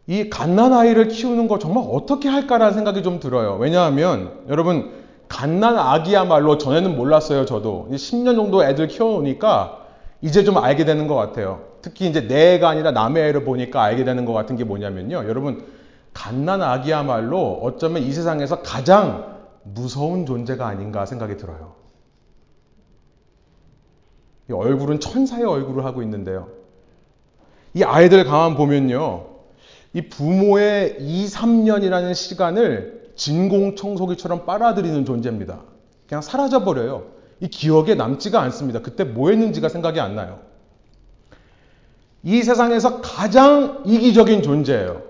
이 0.09 0.27
갓난 0.27 0.73
아이를 0.73 1.07
키우는 1.07 1.47
거 1.47 1.59
정말 1.59 1.85
어떻게 1.87 2.29
할까라는 2.29 2.73
생각이 2.73 3.03
좀 3.03 3.19
들어요. 3.19 3.57
왜냐하면 3.59 4.43
여러분 4.49 4.91
갓난 5.27 5.77
아기야말로 5.77 6.57
전에는 6.57 6.95
몰랐어요. 6.95 7.45
저도 7.45 7.89
10년 7.91 8.35
정도 8.35 8.65
애들 8.65 8.87
키워놓으니까 8.87 9.85
이제 10.21 10.43
좀 10.43 10.57
알게 10.57 10.83
되는 10.83 11.05
것 11.05 11.13
같아요. 11.13 11.61
특히 11.83 12.07
이제 12.07 12.27
내 12.27 12.55
애가 12.55 12.69
아니라 12.69 12.89
남의 12.89 13.29
애를 13.29 13.43
보니까 13.43 13.83
알게 13.83 14.03
되는 14.03 14.25
것 14.25 14.33
같은 14.33 14.55
게 14.55 14.63
뭐냐면요. 14.63 15.25
여러분 15.27 15.67
갓난 16.11 16.63
아기야말로 16.63 17.59
어쩌면 17.61 18.01
이 18.01 18.11
세상에서 18.11 18.63
가장 18.63 19.37
무서운 19.61 20.25
존재가 20.25 20.65
아닌가 20.65 21.05
생각이 21.05 21.37
들어요. 21.37 21.75
이 24.49 24.53
얼굴은 24.53 25.01
천사의 25.01 25.45
얼굴을 25.45 25.85
하고 25.85 26.01
있는데요. 26.01 26.47
이 27.75 27.83
아이들 27.83 28.23
가만 28.23 28.55
보면요. 28.55 29.28
이 29.93 30.01
부모의 30.03 30.97
2, 30.99 31.25
3년이라는 31.25 32.13
시간을 32.13 33.11
진공청소기처럼 33.15 34.45
빨아들이는 34.45 35.05
존재입니다. 35.05 35.61
그냥 36.07 36.21
사라져버려요. 36.21 37.05
이 37.41 37.47
기억에 37.47 37.95
남지가 37.95 38.41
않습니다. 38.41 38.81
그때 38.81 39.03
뭐 39.03 39.29
했는지가 39.29 39.69
생각이 39.69 39.99
안 39.99 40.15
나요. 40.15 40.39
이 42.23 42.43
세상에서 42.43 43.01
가장 43.01 43.83
이기적인 43.85 44.43
존재예요. 44.43 45.03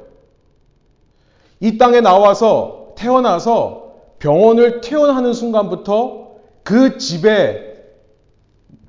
이 1.60 1.78
땅에 1.78 2.02
나와서 2.02 2.94
태어나서 2.96 3.94
병원을 4.20 4.82
퇴원하는 4.82 5.34
순간부터 5.34 6.30
그 6.64 6.98
집의 6.98 7.76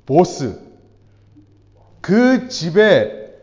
보스, 0.05 0.59
그 2.01 2.47
집의 2.47 3.33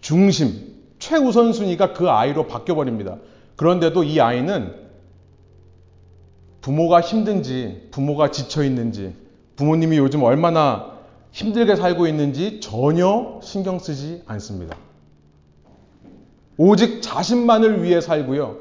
중심, 0.00 0.73
최우선순위가 1.04 1.92
그 1.92 2.10
아이로 2.10 2.46
바뀌어버립니다. 2.46 3.18
그런데도 3.56 4.04
이 4.04 4.20
아이는 4.20 4.74
부모가 6.62 7.02
힘든지, 7.02 7.88
부모가 7.90 8.30
지쳐있는지, 8.30 9.14
부모님이 9.56 9.98
요즘 9.98 10.22
얼마나 10.22 10.94
힘들게 11.30 11.76
살고 11.76 12.06
있는지 12.06 12.60
전혀 12.60 13.38
신경 13.42 13.78
쓰지 13.78 14.22
않습니다. 14.26 14.76
오직 16.56 17.02
자신만을 17.02 17.82
위해 17.82 18.00
살고요. 18.00 18.56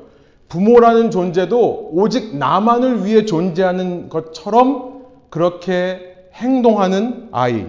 부모라는 0.49 1.11
존재도 1.11 1.91
오직 1.93 2.35
나만을 2.35 3.05
위해 3.05 3.23
존재하는 3.23 4.09
것처럼 4.09 5.05
그렇게 5.29 6.27
행동하는 6.33 7.29
아이. 7.31 7.67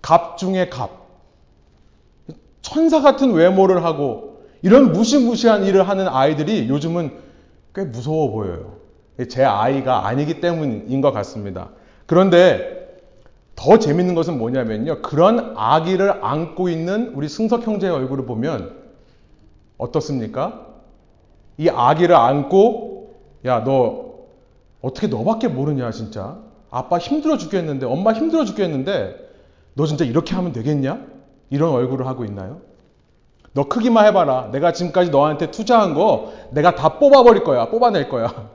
갑 0.00 0.38
중의 0.38 0.70
갑. 0.70 1.03
천사 2.64 3.02
같은 3.02 3.32
외모를 3.32 3.84
하고 3.84 4.42
이런 4.62 4.92
무시무시한 4.92 5.64
일을 5.64 5.86
하는 5.86 6.08
아이들이 6.08 6.68
요즘은 6.68 7.12
꽤 7.74 7.84
무서워 7.84 8.30
보여요. 8.30 8.76
제 9.28 9.44
아이가 9.44 10.06
아니기 10.06 10.40
때문인 10.40 11.00
것 11.02 11.12
같습니다. 11.12 11.68
그런데 12.06 13.02
더 13.54 13.78
재밌는 13.78 14.14
것은 14.14 14.38
뭐냐면요. 14.38 15.02
그런 15.02 15.52
아기를 15.56 16.24
안고 16.24 16.70
있는 16.70 17.12
우리 17.14 17.28
승석 17.28 17.66
형제의 17.66 17.92
얼굴을 17.92 18.24
보면 18.24 18.74
어떻습니까? 19.76 20.66
이 21.58 21.68
아기를 21.68 22.16
안고 22.16 23.14
야 23.44 23.62
너 23.62 24.14
어떻게 24.80 25.06
너밖에 25.06 25.48
모르냐 25.48 25.90
진짜 25.90 26.38
아빠 26.70 26.96
힘들어 26.98 27.36
죽겠는데 27.36 27.84
엄마 27.84 28.12
힘들어 28.14 28.46
죽겠는데 28.46 29.16
너 29.74 29.84
진짜 29.86 30.04
이렇게 30.06 30.34
하면 30.34 30.52
되겠냐? 30.52 31.13
이런 31.50 31.70
얼굴을 31.72 32.06
하고 32.06 32.24
있나요? 32.24 32.60
너 33.52 33.68
크기만 33.68 34.06
해봐라. 34.06 34.50
내가 34.52 34.72
지금까지 34.72 35.10
너한테 35.10 35.50
투자한 35.50 35.94
거 35.94 36.32
내가 36.50 36.74
다 36.74 36.98
뽑아버릴 36.98 37.44
거야. 37.44 37.70
뽑아낼 37.70 38.08
거야. 38.08 38.50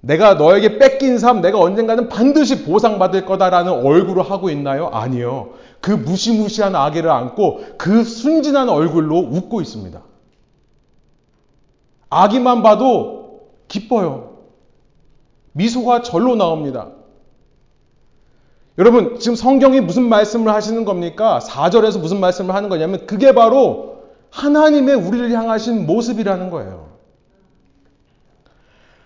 내가 0.00 0.34
너에게 0.34 0.78
뺏긴 0.78 1.18
삶, 1.18 1.40
내가 1.40 1.58
언젠가는 1.58 2.08
반드시 2.08 2.64
보상받을 2.64 3.24
거다라는 3.24 3.84
얼굴을 3.84 4.22
하고 4.30 4.50
있나요? 4.50 4.88
아니요. 4.92 5.50
그 5.80 5.90
무시무시한 5.90 6.76
아기를 6.76 7.10
안고 7.10 7.60
그 7.76 8.04
순진한 8.04 8.68
얼굴로 8.68 9.18
웃고 9.18 9.60
있습니다. 9.60 10.00
아기만 12.08 12.62
봐도 12.62 13.40
기뻐요. 13.66 14.36
미소가 15.52 16.02
절로 16.02 16.36
나옵니다. 16.36 16.90
여러분, 18.78 19.18
지금 19.18 19.36
성경이 19.36 19.80
무슨 19.80 20.08
말씀을 20.08 20.52
하시는 20.52 20.84
겁니까? 20.84 21.38
4절에서 21.42 21.98
무슨 21.98 22.20
말씀을 22.20 22.54
하는 22.54 22.68
거냐면 22.68 23.06
그게 23.06 23.32
바로 23.32 23.96
하나님의 24.30 24.96
우리를 24.96 25.30
향하신 25.32 25.86
모습이라는 25.86 26.50
거예요. 26.50 26.86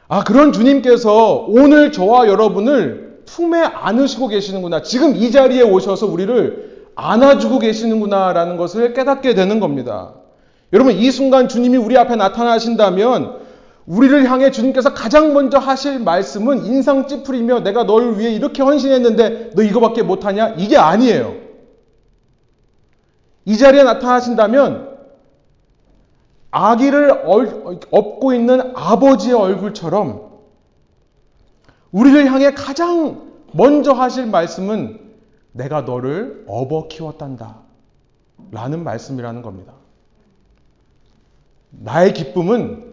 아, 0.09 0.25
그런 0.25 0.53
주님께서 0.53 1.47
오늘 1.49 1.93
저와 1.93 2.27
여러분을 2.27 3.21
품에 3.27 3.61
안으시고 3.61 4.27
계시는구나. 4.27 4.83
지금 4.83 5.15
이 5.15 5.31
자리에 5.31 5.63
오셔서 5.63 6.07
우리를 6.07 6.89
안아주고 6.97 7.61
계시는구나라는 7.61 8.57
것을 8.57 8.93
깨닫게 8.93 9.35
되는 9.35 9.61
겁니다. 9.61 10.15
여러분, 10.73 10.95
이 10.95 11.13
순간 11.13 11.47
주님이 11.47 11.77
우리 11.77 11.97
앞에 11.97 12.17
나타나신다면 12.17 13.40
우리를 13.91 14.31
향해 14.31 14.53
주님께서 14.53 14.95
가장 14.95 15.35
먼저 15.35 15.59
하실 15.59 15.99
말씀은 15.99 16.65
인상 16.65 17.09
찌푸리며 17.09 17.65
내가 17.65 17.83
너를 17.83 18.21
위해 18.21 18.31
이렇게 18.31 18.63
헌신했는데 18.63 19.51
너 19.57 19.63
이거밖에 19.65 20.05
못하냐? 20.05 20.51
이게 20.51 20.77
아니에요. 20.77 21.35
이 23.47 23.59
자리에 23.59 23.83
나타나신다면 23.83 24.97
아기를 26.53 27.25
업고 27.91 28.33
있는 28.33 28.77
아버지의 28.77 29.35
얼굴처럼 29.35 30.31
우리를 31.91 32.31
향해 32.31 32.55
가장 32.55 33.29
먼저 33.53 33.93
하실 33.93 34.27
말씀은 34.27 35.01
내가 35.51 35.81
너를 35.81 36.45
업어 36.47 36.87
키웠단다. 36.87 37.59
라는 38.53 38.85
말씀이라는 38.85 39.43
겁니다. 39.43 39.73
나의 41.71 42.15
기쁨은 42.15 42.90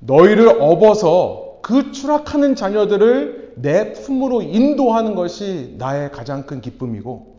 너희를 0.00 0.60
업어서 0.60 1.58
그 1.62 1.92
추락하는 1.92 2.54
자녀들을 2.54 3.54
내 3.56 3.92
품으로 3.92 4.42
인도하는 4.42 5.14
것이 5.14 5.74
나의 5.78 6.12
가장 6.12 6.46
큰 6.46 6.60
기쁨이고, 6.60 7.36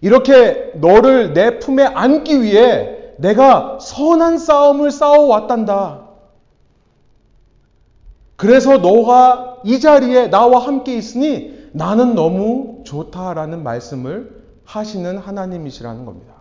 이렇게 0.00 0.72
너를 0.74 1.32
내 1.32 1.58
품에 1.58 1.84
안기 1.84 2.42
위해 2.42 3.14
내가 3.18 3.78
선한 3.80 4.38
싸움을 4.38 4.90
싸워왔단다. 4.90 6.06
그래서 8.36 8.78
너가 8.78 9.56
이 9.64 9.80
자리에 9.80 10.28
나와 10.28 10.60
함께 10.60 10.96
있으니 10.96 11.68
나는 11.72 12.14
너무 12.14 12.82
좋다라는 12.84 13.64
말씀을 13.64 14.44
하시는 14.64 15.18
하나님이시라는 15.18 16.04
겁니다. 16.04 16.34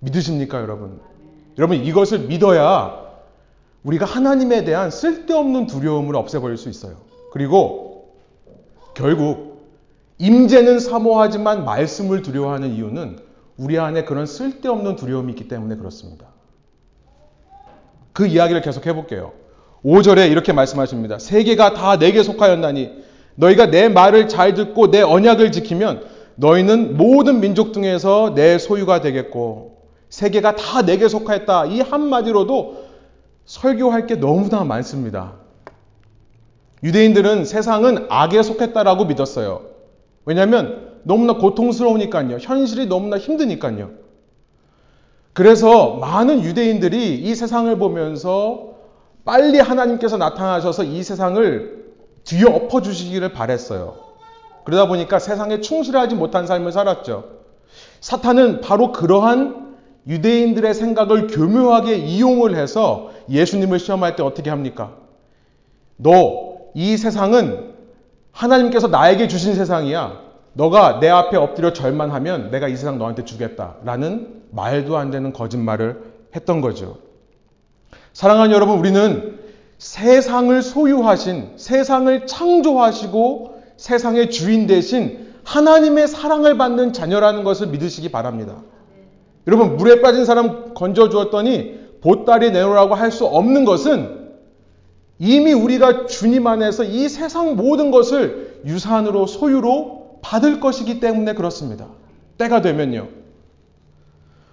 믿으십니까, 0.00 0.60
여러분? 0.60 1.00
여러분, 1.58 1.76
이것을 1.76 2.20
믿어야 2.20 3.03
우리가 3.84 4.06
하나님에 4.06 4.64
대한 4.64 4.90
쓸데없는 4.90 5.66
두려움을 5.66 6.16
없애버릴 6.16 6.56
수 6.56 6.68
있어요. 6.68 6.96
그리고 7.32 8.14
결국 8.94 9.62
임재는 10.18 10.80
사모하지만 10.80 11.64
말씀을 11.64 12.22
두려워하는 12.22 12.74
이유는 12.74 13.18
우리 13.56 13.78
안에 13.78 14.04
그런 14.04 14.26
쓸데없는 14.26 14.96
두려움이 14.96 15.32
있기 15.32 15.48
때문에 15.48 15.76
그렇습니다. 15.76 16.26
그 18.12 18.26
이야기를 18.26 18.62
계속 18.62 18.86
해볼게요. 18.86 19.32
5절에 19.84 20.30
이렇게 20.30 20.52
말씀하십니다. 20.52 21.18
세계가 21.18 21.74
다 21.74 21.98
내게 21.98 22.22
속하였나니 22.22 23.04
너희가 23.34 23.66
내 23.66 23.88
말을 23.88 24.28
잘 24.28 24.54
듣고 24.54 24.90
내 24.90 25.02
언약을 25.02 25.52
지키면 25.52 26.06
너희는 26.36 26.96
모든 26.96 27.40
민족 27.40 27.72
중에서 27.72 28.34
내 28.34 28.58
소유가 28.58 29.00
되겠고 29.00 29.74
세계가 30.08 30.56
다 30.56 30.82
내게 30.82 31.08
속하였다. 31.08 31.66
이 31.66 31.80
한마디로도 31.80 32.83
설교할 33.46 34.06
게 34.06 34.16
너무나 34.16 34.64
많습니다. 34.64 35.34
유대인들은 36.82 37.44
세상은 37.44 38.06
악에 38.10 38.42
속했다라고 38.42 39.06
믿었어요. 39.06 39.62
왜냐하면 40.24 40.98
너무나 41.02 41.34
고통스러우니까요. 41.34 42.38
현실이 42.40 42.86
너무나 42.86 43.18
힘드니까요. 43.18 43.90
그래서 45.32 45.94
많은 45.96 46.44
유대인들이 46.44 47.16
이 47.16 47.34
세상을 47.34 47.76
보면서 47.78 48.74
빨리 49.24 49.58
하나님께서 49.58 50.16
나타나셔서 50.16 50.84
이 50.84 51.02
세상을 51.02 51.84
뒤에 52.24 52.44
엎어주시기를 52.44 53.32
바랬어요. 53.32 53.96
그러다 54.64 54.86
보니까 54.86 55.18
세상에 55.18 55.60
충실하지 55.60 56.14
못한 56.14 56.46
삶을 56.46 56.72
살았죠. 56.72 57.24
사탄은 58.00 58.60
바로 58.60 58.92
그러한 58.92 59.63
유대인들의 60.06 60.74
생각을 60.74 61.28
교묘하게 61.28 61.96
이용을 61.96 62.56
해서 62.56 63.10
예수님을 63.30 63.78
시험할 63.78 64.16
때 64.16 64.22
어떻게 64.22 64.50
합니까? 64.50 64.92
너 65.96 66.54
이 66.74 66.96
세상은 66.96 67.72
하나님께서 68.32 68.88
나에게 68.88 69.28
주신 69.28 69.54
세상이야. 69.54 70.24
너가 70.54 70.98
내 71.00 71.08
앞에 71.08 71.36
엎드려 71.36 71.72
절만 71.72 72.10
하면 72.10 72.50
내가 72.50 72.68
이 72.68 72.76
세상 72.76 72.98
너한테 72.98 73.24
주겠다. 73.24 73.76
라는 73.84 74.42
말도 74.50 74.96
안 74.96 75.10
되는 75.10 75.32
거짓말을 75.32 76.02
했던 76.34 76.60
거죠. 76.60 76.98
사랑하는 78.12 78.52
여러분, 78.52 78.78
우리는 78.78 79.38
세상을 79.78 80.62
소유하신, 80.62 81.52
세상을 81.56 82.26
창조하시고 82.26 83.62
세상의 83.76 84.30
주인 84.30 84.66
대신 84.66 85.32
하나님의 85.44 86.08
사랑을 86.08 86.56
받는 86.56 86.92
자녀라는 86.92 87.44
것을 87.44 87.68
믿으시기 87.68 88.10
바랍니다. 88.10 88.56
여러분, 89.46 89.76
물에 89.76 90.00
빠진 90.00 90.24
사람 90.24 90.74
건져 90.74 91.08
주었더니 91.08 91.80
보따리 92.00 92.50
내놓으라고 92.50 92.94
할 92.94 93.10
수 93.10 93.26
없는 93.26 93.64
것은 93.64 94.24
이미 95.18 95.52
우리가 95.52 96.06
주님 96.06 96.46
안에서 96.46 96.84
이 96.84 97.08
세상 97.08 97.56
모든 97.56 97.90
것을 97.90 98.60
유산으로 98.66 99.26
소유로 99.26 100.18
받을 100.22 100.60
것이기 100.60 101.00
때문에 101.00 101.34
그렇습니다. 101.34 101.86
때가 102.38 102.62
되면요. 102.62 103.08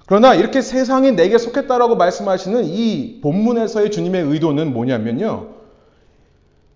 그러나 0.06 0.36
이렇게 0.36 0.62
세상이 0.62 1.14
내게 1.14 1.38
속했다라고 1.38 1.96
말씀하시는 1.96 2.66
이 2.66 3.22
본문에서의 3.22 3.92
주님의 3.92 4.24
의도는 4.24 4.74
뭐냐면요. 4.74 5.48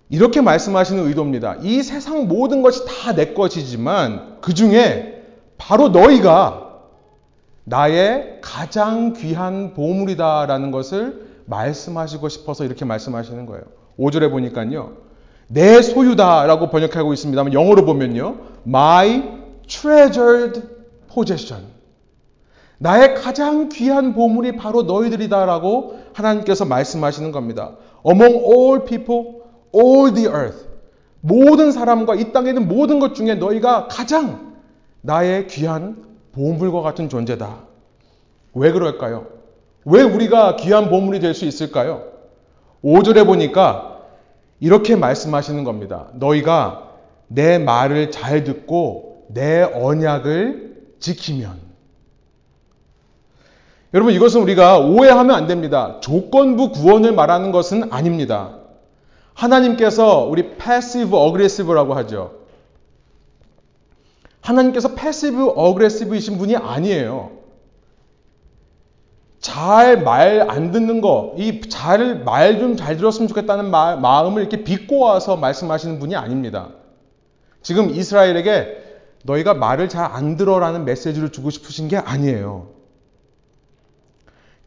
이렇게 0.10 0.39
말씀하시는 0.41 1.06
의도입니다. 1.06 1.58
이 1.62 1.84
세상 1.84 2.28
모든 2.28 2.62
것이 2.62 2.86
다 2.86 3.13
내 3.13 3.34
것이지만 3.34 4.38
그 4.41 4.54
중에 4.54 5.23
바로 5.58 5.89
너희가 5.89 6.64
나의 7.65 8.39
가장 8.41 9.13
귀한 9.13 9.73
보물이다라는 9.73 10.71
것을 10.71 11.25
말씀하시고 11.45 12.30
싶어서 12.30 12.63
이렇게 12.63 12.86
말씀하시는 12.86 13.45
거예요. 13.45 13.63
5절에 13.99 14.30
보니까요. 14.30 14.97
내 15.47 15.82
소유다라고 15.82 16.69
번역하고 16.69 17.13
있습니다만 17.13 17.54
영어로 17.54 17.86
보면요. 17.86 18.38
My 18.67 19.23
treasured 19.67 20.62
possession. 21.12 21.65
나의 22.78 23.15
가장 23.15 23.69
귀한 23.69 24.13
보물이 24.13 24.58
바로 24.58 24.84
너희들이다라고 24.84 25.99
하나님께서 26.13 26.65
말씀하시는 26.65 27.32
겁니다. 27.32 27.75
Among 28.06 28.36
all 28.36 28.86
people, 28.86 29.41
all 29.73 30.13
the 30.13 30.28
earth. 30.28 30.65
모든 31.21 31.71
사람과 31.71 32.15
이 32.15 32.32
땅에 32.32 32.49
있는 32.49 32.67
모든 32.67 32.99
것 32.99 33.15
중에 33.15 33.36
너희가 33.36 33.88
가장 33.88 34.54
나의 35.01 35.47
귀한 35.47 36.04
보물과 36.36 36.82
같은 36.82 37.10
존재다. 37.10 37.63
왜 38.54 38.71
그럴까요? 38.71 39.28
왜 39.86 40.02
우리가 40.04 40.56
귀한 40.58 40.89
보물이 40.89 41.19
될 41.19 41.34
수 41.34 41.45
있을까요? 41.45 42.04
5절에 42.84 43.26
보니까 43.26 44.02
이렇게 44.60 44.95
말씀하시는 44.95 45.63
겁니다. 45.63 46.08
너희가 46.13 46.91
내 47.28 47.58
말을 47.58 48.12
잘 48.12 48.43
듣고 48.43 49.26
내 49.30 49.63
언약을 49.63 50.76
지키면 51.00 51.60
여러분 53.93 54.13
이것은 54.13 54.41
우리가 54.41 54.80
오해하면 54.80 55.36
안 55.36 55.48
됩니다. 55.48 55.98
조건부 56.02 56.71
구원을 56.71 57.13
말하는 57.13 57.52
것은 57.52 57.91
아닙니다. 57.93 58.58
하나님께서 59.34 60.26
우리 60.26 60.56
passive 60.58 61.17
aggressive라고 61.17 61.93
하죠. 61.95 62.44
하나님께서 64.45 64.93
passive 64.95 65.41
aggressive이신 65.58 66.38
분이 66.38 66.55
아니에요. 66.55 67.31
잘 69.41 70.01
말 70.01 70.49
안 70.49 70.71
듣는 70.71 71.01
거, 71.01 71.34
이 71.38 71.62
잘 71.62 72.23
말 72.23 72.60
좀 72.60 72.75
잘 72.75 72.97
들었으면 72.97 73.27
좋겠다는 73.27 73.69
마, 73.69 73.95
마음을 73.95 74.41
이렇게 74.41 74.63
와서 74.97 75.36
말씀하시는 75.36 75.99
분이 75.99 76.15
아닙니다. 76.15 76.69
지금 77.62 77.89
이스라엘에게 77.89 78.84
너희가 79.23 79.55
말을 79.55 79.89
잘 79.89 80.05
안 80.12 80.38
들어라는 80.38 80.86
메시지를 80.86 81.31
주고 81.31 81.49
싶으신 81.49 81.88
게 81.88 81.97
아니에요. 81.97 82.67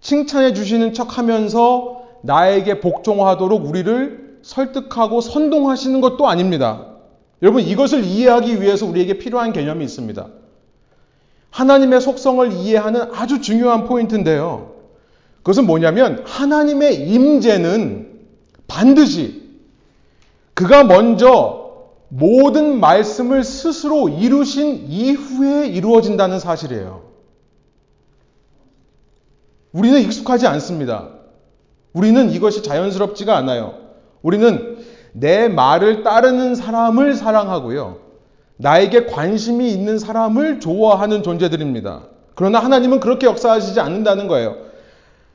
칭찬해 0.01 0.53
주시는 0.55 0.95
척 0.95 1.19
하면서 1.19 2.03
나에게 2.23 2.81
복종하도록 2.81 3.65
우리를 3.65 4.39
설득하고 4.43 5.21
선동하시는 5.21 6.01
것도 6.01 6.29
아닙니다. 6.29 6.98
여러분, 7.43 7.63
이것을 7.63 8.05
이해하기 8.05 8.61
위해서 8.61 8.87
우리에게 8.87 9.19
필요한 9.19 9.53
개념이 9.53 9.85
있습니다. 9.85 10.27
하나님의 11.51 12.01
속성을 12.01 12.53
이해하는 12.53 13.13
아주 13.13 13.41
중요한 13.41 13.85
포인트인데요. 13.85 14.75
그것은 15.39 15.67
뭐냐면, 15.67 16.25
하나님의 16.27 17.09
임재는 17.09 18.09
반드시 18.67 19.49
그가 20.55 20.85
먼저 20.85 21.89
모든 22.09 22.81
말씀을 22.81 23.45
스스로 23.45 24.09
이루신 24.09 24.87
이후에 24.89 25.69
이루어진다는 25.69 26.39
사실이에요. 26.41 27.09
우리는 29.73 30.01
익숙하지 30.01 30.47
않습니다. 30.47 31.11
우리는 31.93 32.31
이것이 32.31 32.63
자연스럽지가 32.63 33.37
않아요. 33.37 33.75
우리는 34.23 34.68
내 35.13 35.49
말을 35.49 36.03
따르는 36.03 36.55
사람을 36.55 37.15
사랑하고요. 37.15 37.99
나에게 38.57 39.07
관심이 39.07 39.71
있는 39.71 39.99
사람을 39.99 40.61
좋아하는 40.61 41.23
존재들입니다. 41.23 42.03
그러나 42.35 42.59
하나님은 42.59 43.01
그렇게 43.01 43.27
역사하시지 43.27 43.81
않는다는 43.81 44.29
거예요. 44.29 44.57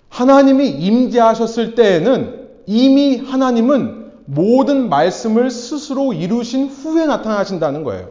하나님이 0.09 0.69
임재하셨을 0.69 1.75
때에는 1.75 2.49
이미 2.65 3.17
하나님은 3.17 4.11
모든 4.25 4.89
말씀을 4.89 5.51
스스로 5.51 6.13
이루신 6.13 6.67
후에 6.67 7.05
나타나신다는 7.05 7.83
거예요. 7.83 8.09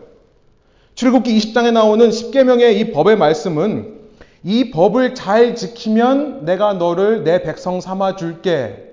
출애굽기 0.94 1.38
20장에 1.38 1.72
나오는 1.72 2.10
10계명의 2.10 2.76
이 2.76 2.92
법의 2.92 3.16
말씀은 3.16 4.00
이 4.44 4.70
법을 4.70 5.14
잘 5.14 5.54
지키면 5.54 6.44
내가 6.44 6.74
너를 6.74 7.24
내 7.24 7.42
백성 7.42 7.80
삼아 7.80 8.16
줄게. 8.16 8.90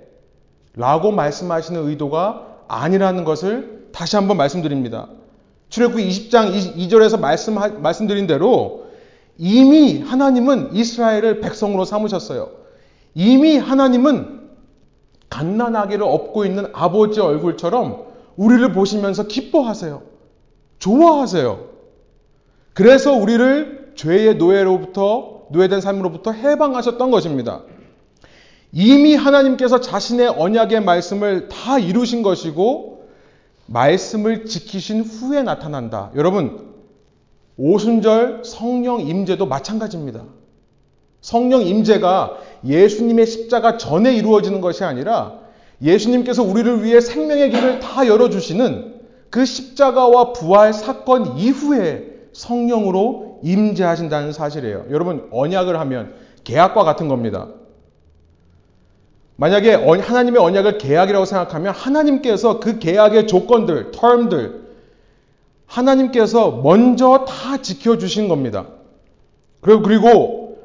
라고 0.75 1.11
말씀하시는 1.11 1.87
의도가 1.87 2.48
아니라는 2.69 3.25
것을 3.25 3.89
다시 3.91 4.15
한번 4.15 4.37
말씀드립니다. 4.37 5.09
출애굽기 5.69 6.07
20장 6.07 6.77
2절에서 6.77 7.19
말씀 7.19 7.55
말씀드린 7.81 8.27
대로 8.27 8.85
이미 9.37 9.99
하나님은 10.01 10.75
이스라엘을 10.75 11.41
백성으로 11.41 11.83
삼으셨어요. 11.85 12.49
이미 13.15 13.57
하나님은 13.57 14.39
갓난아기를 15.29 16.03
업고 16.03 16.45
있는 16.45 16.67
아버지 16.73 17.19
얼굴처럼 17.19 18.05
우리를 18.35 18.71
보시면서 18.71 19.23
기뻐하세요. 19.23 20.01
좋아하세요. 20.79 21.65
그래서 22.73 23.13
우리를 23.13 23.93
죄의 23.95 24.35
노예로부터 24.35 25.47
노예된 25.51 25.81
삶으로부터 25.81 26.31
해방하셨던 26.31 27.11
것입니다. 27.11 27.63
이미 28.71 29.15
하나님께서 29.15 29.81
자신의 29.81 30.27
언약의 30.29 30.81
말씀을 30.81 31.49
다 31.49 31.79
이루신 31.79 32.21
것이고 32.21 33.07
말씀을 33.65 34.45
지키신 34.45 35.01
후에 35.01 35.43
나타난다. 35.43 36.11
여러분 36.15 36.69
오순절 37.57 38.43
성령 38.45 39.01
임재도 39.01 39.45
마찬가지입니다. 39.45 40.23
성령 41.21 41.61
임재가 41.61 42.37
예수님의 42.65 43.25
십자가 43.25 43.77
전에 43.77 44.15
이루어지는 44.15 44.61
것이 44.61 44.83
아니라 44.83 45.39
예수님께서 45.81 46.43
우리를 46.43 46.83
위해 46.83 47.01
생명의 47.01 47.51
길을 47.51 47.79
다 47.79 48.07
열어주시는 48.07 48.99
그 49.29 49.45
십자가와 49.45 50.33
부활 50.33 50.73
사건 50.73 51.37
이후에 51.37 52.05
성령으로 52.33 53.39
임재하신다는 53.43 54.31
사실이에요. 54.31 54.85
여러분 54.91 55.27
언약을 55.31 55.79
하면 55.79 56.13
계약과 56.43 56.83
같은 56.83 57.07
겁니다. 57.07 57.47
만약에 59.39 59.73
하나님의 59.73 60.41
언약을 60.41 60.77
계약이라고 60.79 61.23
생각하면 61.23 61.73
하나님께서 61.73 62.59
그 62.59 62.77
계약의 62.77 63.27
조건들, 63.27 63.91
term들 63.91 64.65
하나님께서 65.65 66.59
먼저 66.61 67.23
다 67.25 67.61
지켜주신 67.61 68.27
겁니다. 68.27 68.65
그리고, 69.61 69.81
그리고 69.81 70.59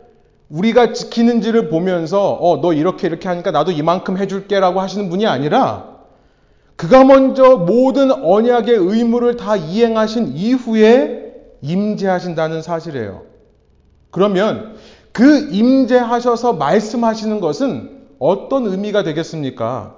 우리가 0.49 0.93
지키는지를 0.93 1.69
보면서 1.69 2.33
어, 2.33 2.61
너 2.61 2.73
이렇게 2.73 3.07
이렇게 3.07 3.29
하니까 3.29 3.53
나도 3.53 3.71
이만큼 3.71 4.19
해줄게 4.19 4.59
라고 4.59 4.81
하시는 4.81 5.09
분이 5.09 5.25
아니라 5.25 5.95
그가 6.75 7.05
먼저 7.05 7.57
모든 7.57 8.11
언약의 8.11 8.75
의무를 8.75 9.37
다 9.37 9.55
이행하신 9.55 10.33
이후에 10.35 11.33
임재하신다는 11.63 12.61
사실이에요. 12.61 13.23
그러면 14.11 14.75
그 15.13 15.49
임재하셔서 15.53 16.55
말씀하시는 16.55 17.39
것은 17.39 17.94
어떤 18.25 18.67
의미가 18.67 19.03
되겠습니까? 19.03 19.97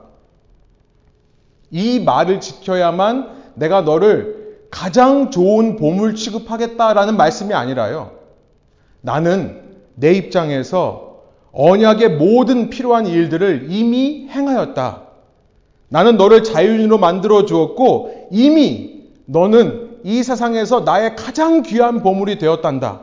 이 1.71 2.01
말을 2.01 2.41
지켜야만 2.41 3.53
내가 3.55 3.83
너를 3.83 4.65
가장 4.69 5.31
좋은 5.31 5.77
보물 5.77 6.17
취급하겠다라는 6.17 7.17
말씀이 7.17 7.55
아니라요. 7.55 8.11
나는 9.01 9.63
내 9.95 10.13
입장에서 10.13 11.21
언약의 11.53 12.17
모든 12.17 12.69
필요한 12.69 13.07
일들을 13.07 13.69
이미 13.71 14.27
행하였다. 14.29 15.03
나는 15.89 16.17
너를 16.17 16.43
자유인으로 16.43 16.99
만들어 16.99 17.47
주었고 17.47 18.29
이미 18.33 19.05
너는 19.27 20.01
이 20.03 20.25
세상에서 20.25 20.81
나의 20.81 21.15
가장 21.15 21.63
귀한 21.63 22.03
보물이 22.03 22.39
되었단다. 22.39 23.03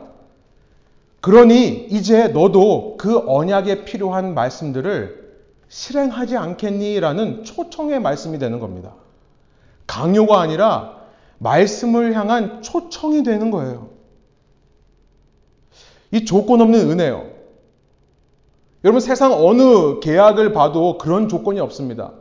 그러니 1.24 1.86
이제 1.90 2.28
너도 2.28 2.96
그 2.98 3.22
언약에 3.26 3.86
필요한 3.86 4.34
말씀들을 4.34 5.24
실행하지 5.68 6.36
않겠니? 6.36 7.00
라는 7.00 7.44
초청의 7.44 8.00
말씀이 8.00 8.38
되는 8.38 8.60
겁니다. 8.60 8.92
강요가 9.86 10.42
아니라 10.42 10.98
말씀을 11.38 12.12
향한 12.12 12.60
초청이 12.60 13.22
되는 13.22 13.50
거예요. 13.50 13.88
이 16.10 16.26
조건 16.26 16.60
없는 16.60 16.90
은혜요. 16.90 17.24
여러분 18.84 19.00
세상 19.00 19.32
어느 19.32 20.00
계약을 20.00 20.52
봐도 20.52 20.98
그런 20.98 21.30
조건이 21.30 21.58
없습니다. 21.58 22.12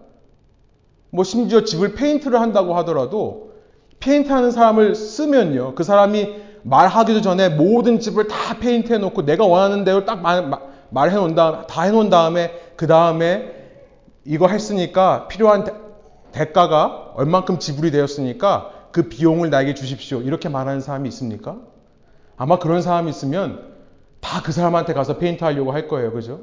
뭐 1.09 1.25
심지어 1.25 1.65
집을 1.65 1.95
페인트를 1.95 2.39
한다고 2.39 2.73
하더라도 2.77 3.51
페인트 3.99 4.31
하는 4.31 4.49
사람을 4.49 4.95
쓰면요. 4.95 5.75
그 5.75 5.83
사람이 5.83 6.42
말하기도 6.63 7.21
전에 7.21 7.49
모든 7.49 7.99
집을 7.99 8.27
다 8.27 8.57
페인트 8.59 8.93
해놓고 8.93 9.25
내가 9.25 9.45
원하는 9.45 9.83
대로 9.83 10.05
딱 10.05 10.21
말, 10.21 10.49
말 10.89 11.09
해 11.11 11.15
놓은 11.15 11.35
다음, 11.35 11.67
다 11.67 11.83
해놓은 11.83 12.09
다음에 12.09 12.51
그 12.75 12.87
다음에 12.87 13.51
이거 14.25 14.47
했으니까 14.47 15.27
필요한 15.27 15.65
대, 16.31 16.51
가가 16.51 17.11
얼만큼 17.15 17.59
지불이 17.59 17.91
되었으니까 17.91 18.71
그 18.91 19.09
비용을 19.09 19.49
나에게 19.49 19.73
주십시오. 19.73 20.21
이렇게 20.21 20.49
말하는 20.49 20.81
사람이 20.81 21.07
있습니까? 21.09 21.57
아마 22.37 22.57
그런 22.59 22.81
사람이 22.81 23.09
있으면 23.09 23.71
다 24.19 24.41
그 24.41 24.51
사람한테 24.51 24.93
가서 24.93 25.17
페인트 25.17 25.43
하려고 25.43 25.71
할 25.73 25.87
거예요. 25.87 26.11
그죠? 26.11 26.41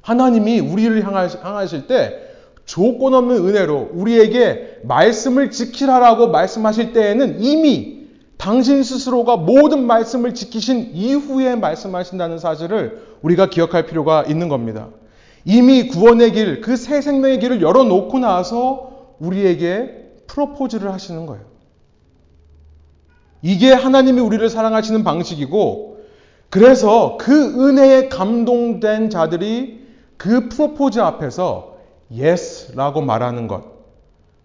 하나님이 0.00 0.60
우리를 0.60 1.04
향하실 1.04 1.86
때 1.86 2.20
조건 2.64 3.14
없는 3.14 3.36
은혜로 3.48 3.90
우리에게 3.92 4.80
말씀을 4.84 5.50
지키라라고 5.50 6.28
말씀하실 6.28 6.92
때에는 6.92 7.40
이미 7.42 8.03
당신 8.44 8.82
스스로가 8.82 9.38
모든 9.38 9.86
말씀을 9.86 10.34
지키신 10.34 10.90
이후에 10.92 11.56
말씀하신다는 11.56 12.38
사실을 12.38 13.16
우리가 13.22 13.48
기억할 13.48 13.86
필요가 13.86 14.22
있는 14.22 14.50
겁니다. 14.50 14.90
이미 15.46 15.88
구원의 15.88 16.32
길, 16.32 16.60
그 16.60 16.76
새 16.76 17.00
생명의 17.00 17.38
길을 17.38 17.62
열어놓고 17.62 18.18
나서 18.18 19.14
우리에게 19.18 20.10
프로포즈를 20.26 20.92
하시는 20.92 21.24
거예요. 21.24 21.42
이게 23.40 23.72
하나님이 23.72 24.20
우리를 24.20 24.46
사랑하시는 24.50 25.04
방식이고, 25.04 26.00
그래서 26.50 27.16
그 27.18 27.66
은혜에 27.66 28.10
감동된 28.10 29.08
자들이 29.08 29.86
그 30.18 30.50
프로포즈 30.50 31.00
앞에서 31.00 31.78
yes라고 32.14 33.00
말하는 33.00 33.48
것, 33.48 33.64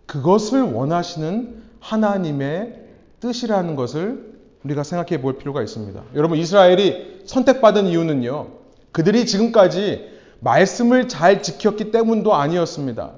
그것을 0.06 0.62
원하시는 0.62 1.64
하나님의 1.82 2.79
뜻이라는 3.20 3.76
것을 3.76 4.40
우리가 4.64 4.84
생각해 4.84 5.22
볼 5.22 5.38
필요가 5.38 5.62
있습니다. 5.62 6.02
여러분, 6.16 6.38
이스라엘이 6.38 7.22
선택받은 7.26 7.88
이유는요, 7.88 8.48
그들이 8.92 9.26
지금까지 9.26 10.10
말씀을 10.40 11.08
잘 11.08 11.42
지켰기 11.42 11.92
때문도 11.92 12.34
아니었습니다. 12.34 13.12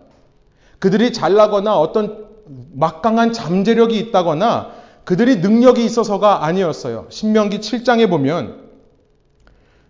그들이 0.80 1.14
잘나거나 1.14 1.78
어떤 1.78 2.26
막강한 2.74 3.34
잠재력이 3.34 3.98
있다거나 4.00 4.72
그들이 5.04 5.38
능력이 5.38 5.84
있어서가 5.84 6.46
아니었어요. 6.46 7.08
신명기 7.10 7.60
7장에 7.60 8.10
보면 8.10 8.70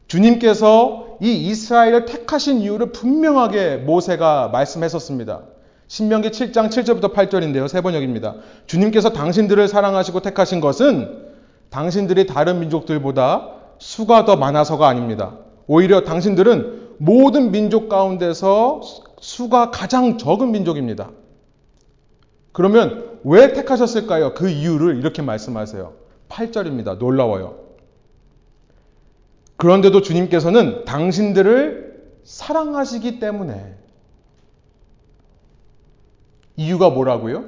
주님께서 0.07 1.17
이 1.21 1.47
이스라엘을 1.47 2.05
택하신 2.05 2.59
이유를 2.59 2.91
분명하게 2.91 3.77
모세가 3.77 4.49
말씀했었습니다. 4.49 5.43
신명기 5.91 6.29
7장 6.29 6.69
7절부터 6.69 7.13
8절인데요. 7.13 7.67
세 7.67 7.81
번역입니다. 7.81 8.35
주님께서 8.65 9.11
당신들을 9.11 9.67
사랑하시고 9.67 10.21
택하신 10.21 10.61
것은 10.61 11.33
당신들이 11.69 12.27
다른 12.27 12.61
민족들보다 12.61 13.49
수가 13.77 14.23
더 14.23 14.37
많아서가 14.37 14.87
아닙니다. 14.87 15.37
오히려 15.67 16.05
당신들은 16.05 16.95
모든 16.97 17.51
민족 17.51 17.89
가운데서 17.89 18.79
수가 19.19 19.71
가장 19.71 20.17
적은 20.17 20.53
민족입니다. 20.53 21.11
그러면 22.53 23.19
왜 23.25 23.51
택하셨을까요? 23.51 24.33
그 24.33 24.49
이유를 24.49 24.97
이렇게 24.97 25.21
말씀하세요. 25.21 25.91
8절입니다. 26.29 26.99
놀라워요. 26.99 27.57
그런데도 29.57 30.01
주님께서는 30.01 30.85
당신들을 30.85 32.13
사랑하시기 32.23 33.19
때문에 33.19 33.80
이유가 36.61 36.89
뭐라고요? 36.89 37.45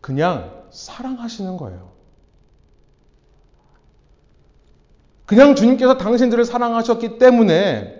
그냥 0.00 0.50
사랑하시는 0.70 1.56
거예요. 1.56 1.88
그냥 5.26 5.54
주님께서 5.54 5.98
당신들을 5.98 6.44
사랑하셨기 6.44 7.18
때문에 7.18 7.94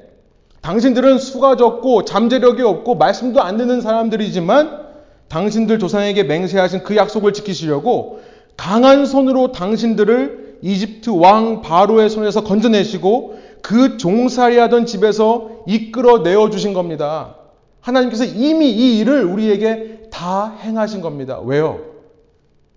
당신들은 0.62 1.18
수가 1.18 1.56
적고 1.56 2.04
잠재력이 2.04 2.62
없고 2.62 2.94
말씀도 2.94 3.42
안 3.42 3.58
듣는 3.58 3.80
사람들이지만 3.80 4.86
당신들 5.28 5.78
조상에게 5.78 6.24
맹세하신 6.24 6.82
그 6.82 6.96
약속을 6.96 7.34
지키시려고 7.34 8.20
강한 8.56 9.04
손으로 9.04 9.52
당신들을 9.52 10.58
이집트 10.62 11.10
왕 11.10 11.60
바로의 11.62 12.10
손에서 12.10 12.42
건져내시고 12.44 13.38
그 13.62 13.98
종살이 13.98 14.56
하던 14.58 14.86
집에서 14.86 15.50
이끌어 15.66 16.18
내어 16.22 16.50
주신 16.50 16.72
겁니다. 16.72 17.36
하나님께서 17.80 18.24
이미 18.24 18.70
이 18.70 18.98
일을 18.98 19.24
우리에게 19.24 19.97
다 20.18 20.50
행하신 20.56 21.00
겁니다. 21.00 21.38
왜요? 21.38 21.80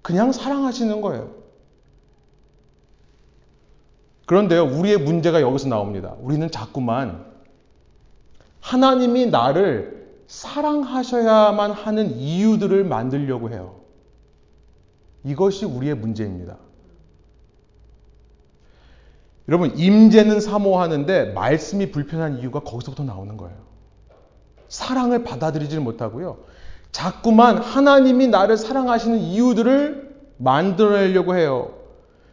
그냥 0.04 0.32
사랑하시는 0.32 1.02
거예요. 1.02 1.32
그런데요, 4.28 4.64
우리의 4.64 5.00
문제가 5.00 5.42
여기서 5.42 5.68
나옵니다. 5.68 6.14
우리는 6.20 6.52
자꾸만 6.52 7.26
하나님이 8.60 9.26
나를 9.26 10.22
사랑하셔야만 10.28 11.72
하는 11.72 12.16
이유들을 12.16 12.84
만들려고 12.84 13.50
해요. 13.50 13.82
이것이 15.24 15.66
우리의 15.66 15.96
문제입니다. 15.96 16.58
여러분, 19.50 19.76
임재는 19.76 20.42
사모하는데 20.42 21.34
말씀이 21.34 21.92
불편한 21.92 22.38
이유가 22.38 22.60
거기서부터 22.60 23.04
나오는 23.04 23.36
거예요. 23.36 23.58
사랑을 24.70 25.24
받아들이지 25.24 25.80
못하고요. 25.80 26.51
자꾸만 26.92 27.58
하나님이 27.58 28.28
나를 28.28 28.58
사랑하시는 28.58 29.18
이유들을 29.18 30.16
만들어내려고 30.38 31.36
해요. 31.36 31.74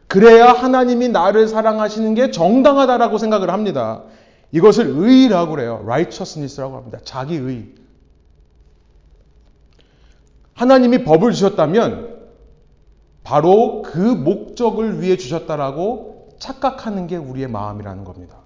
그래야 0.09 0.53
하나님이 0.53 1.11
나를 1.11 1.49
사랑하시는 1.49 2.15
게 2.15 2.31
정당하다라고 2.31 3.19
생각을 3.19 3.51
합니다. 3.51 4.05
이것을 4.53 4.87
의라고 4.97 5.53
그래요. 5.53 5.81
righteousness라고 5.83 6.77
합니다. 6.77 6.99
자기의. 7.05 7.75
하나님이 10.55 11.05
법을 11.05 11.33
주셨다면 11.33 12.19
바로 13.23 13.83
그 13.83 13.99
목적을 13.99 15.03
위해 15.03 15.17
주셨다라고 15.17 16.31
착각하는 16.39 17.07
게 17.07 17.17
우리의 17.17 17.49
마음이라는 17.49 18.05
겁니다. 18.05 18.39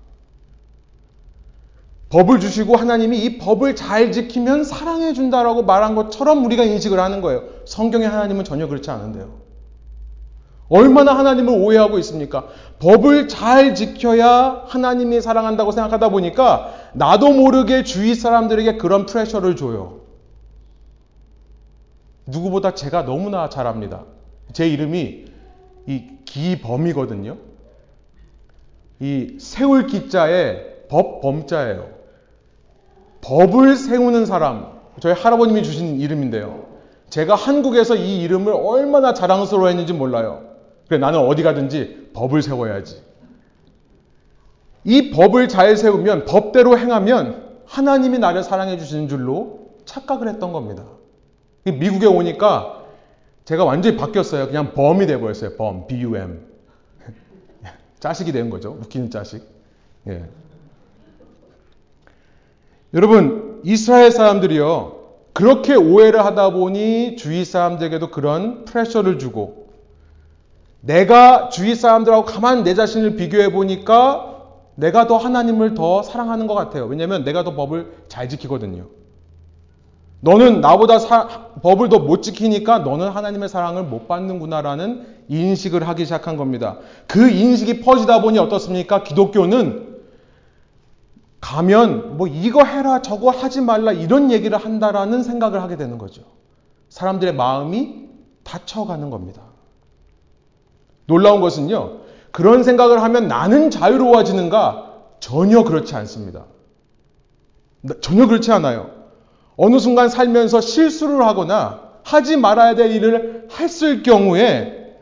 법을 2.12 2.40
주시고 2.40 2.76
하나님이 2.76 3.24
이 3.24 3.38
법을 3.38 3.74
잘 3.74 4.12
지키면 4.12 4.64
사랑해 4.64 5.14
준다라고 5.14 5.62
말한 5.62 5.94
것처럼 5.94 6.44
우리가 6.44 6.62
인식을 6.62 7.00
하는 7.00 7.22
거예요. 7.22 7.44
성경의 7.64 8.06
하나님은 8.06 8.44
전혀 8.44 8.68
그렇지 8.68 8.90
않은데요. 8.90 9.40
얼마나 10.68 11.16
하나님을 11.16 11.54
오해하고 11.54 11.98
있습니까? 12.00 12.48
법을 12.80 13.28
잘 13.28 13.74
지켜야 13.74 14.62
하나님이 14.66 15.22
사랑한다고 15.22 15.72
생각하다 15.72 16.10
보니까 16.10 16.74
나도 16.92 17.32
모르게 17.32 17.82
주위 17.82 18.14
사람들에게 18.14 18.76
그런 18.76 19.06
프레셔를 19.06 19.56
줘요. 19.56 20.00
누구보다 22.26 22.74
제가 22.74 23.06
너무나 23.06 23.48
잘합니다. 23.48 24.04
제 24.52 24.68
이름이 24.68 25.24
이 25.86 26.04
기범이거든요. 26.26 27.38
이 29.00 29.36
세울 29.40 29.86
기자에 29.86 30.88
법 30.90 31.22
범자예요. 31.22 32.01
법을 33.22 33.76
세우는 33.76 34.26
사람, 34.26 34.72
저희 35.00 35.14
할아버님이 35.14 35.62
주신 35.62 35.98
이름인데요. 36.00 36.66
제가 37.08 37.34
한국에서 37.34 37.94
이 37.96 38.22
이름을 38.22 38.52
얼마나 38.52 39.14
자랑스러워 39.14 39.68
했는지 39.68 39.92
몰라요. 39.92 40.44
그래, 40.88 40.98
나는 40.98 41.20
어디 41.20 41.42
가든지 41.42 42.10
법을 42.12 42.42
세워야지. 42.42 43.02
이 44.84 45.10
법을 45.10 45.48
잘 45.48 45.76
세우면, 45.76 46.24
법대로 46.26 46.78
행하면 46.78 47.60
하나님이 47.64 48.18
나를 48.18 48.42
사랑해 48.42 48.76
주시는 48.76 49.08
줄로 49.08 49.70
착각을 49.84 50.28
했던 50.28 50.52
겁니다. 50.52 50.84
미국에 51.64 52.06
오니까 52.06 52.82
제가 53.44 53.64
완전히 53.64 53.96
바뀌었어요. 53.96 54.46
그냥 54.48 54.72
범이 54.74 55.06
돼버렸어요. 55.06 55.56
범, 55.56 55.86
B-U-M. 55.86 56.46
자식이 58.00 58.32
된 58.32 58.50
거죠. 58.50 58.72
웃기는 58.80 59.10
자식. 59.10 59.42
예. 60.08 60.24
여러분, 62.94 63.60
이스라엘 63.64 64.10
사람들이요. 64.10 65.00
그렇게 65.32 65.74
오해를 65.74 66.24
하다 66.24 66.50
보니 66.50 67.16
주위 67.16 67.44
사람들에게도 67.44 68.10
그런 68.10 68.66
프레셔를 68.66 69.18
주고 69.18 69.68
내가 70.82 71.48
주위 71.48 71.74
사람들하고 71.74 72.26
가만 72.26 72.64
내 72.64 72.74
자신을 72.74 73.16
비교해 73.16 73.50
보니까 73.50 74.28
내가 74.74 75.06
더 75.06 75.16
하나님을 75.16 75.74
더 75.74 76.02
사랑하는 76.02 76.46
것 76.46 76.54
같아요. 76.54 76.84
왜냐하면 76.84 77.24
내가 77.24 77.44
더 77.44 77.54
법을 77.54 78.04
잘 78.08 78.28
지키거든요. 78.28 78.86
너는 80.20 80.60
나보다 80.60 80.98
사, 80.98 81.28
법을 81.62 81.88
더 81.88 81.98
못 81.98 82.22
지키니까 82.22 82.80
너는 82.80 83.08
하나님의 83.08 83.48
사랑을 83.48 83.84
못 83.84 84.06
받는구나라는 84.08 85.06
인식을 85.28 85.88
하기 85.88 86.04
시작한 86.04 86.36
겁니다. 86.36 86.78
그 87.06 87.30
인식이 87.30 87.80
퍼지다 87.80 88.20
보니 88.20 88.38
어떻습니까? 88.38 89.02
기독교는 89.02 89.91
가면 91.42 92.16
뭐 92.16 92.28
이거 92.28 92.64
해라 92.64 93.02
저거 93.02 93.30
하지 93.30 93.60
말라 93.60 93.92
이런 93.92 94.30
얘기를 94.30 94.56
한다라는 94.56 95.22
생각을 95.24 95.60
하게 95.60 95.76
되는 95.76 95.98
거죠. 95.98 96.22
사람들의 96.88 97.34
마음이 97.34 98.08
닫혀가는 98.44 99.10
겁니다. 99.10 99.42
놀라운 101.06 101.40
것은요. 101.40 101.98
그런 102.30 102.62
생각을 102.62 103.02
하면 103.02 103.26
나는 103.26 103.70
자유로워지는가? 103.70 104.92
전혀 105.18 105.64
그렇지 105.64 105.94
않습니다. 105.96 106.44
전혀 108.00 108.26
그렇지 108.26 108.52
않아요. 108.52 108.90
어느 109.56 109.80
순간 109.80 110.08
살면서 110.08 110.60
실수를 110.60 111.26
하거나 111.26 111.80
하지 112.04 112.36
말아야 112.36 112.76
될 112.76 112.92
일을 112.92 113.48
했을 113.58 114.04
경우에 114.04 114.96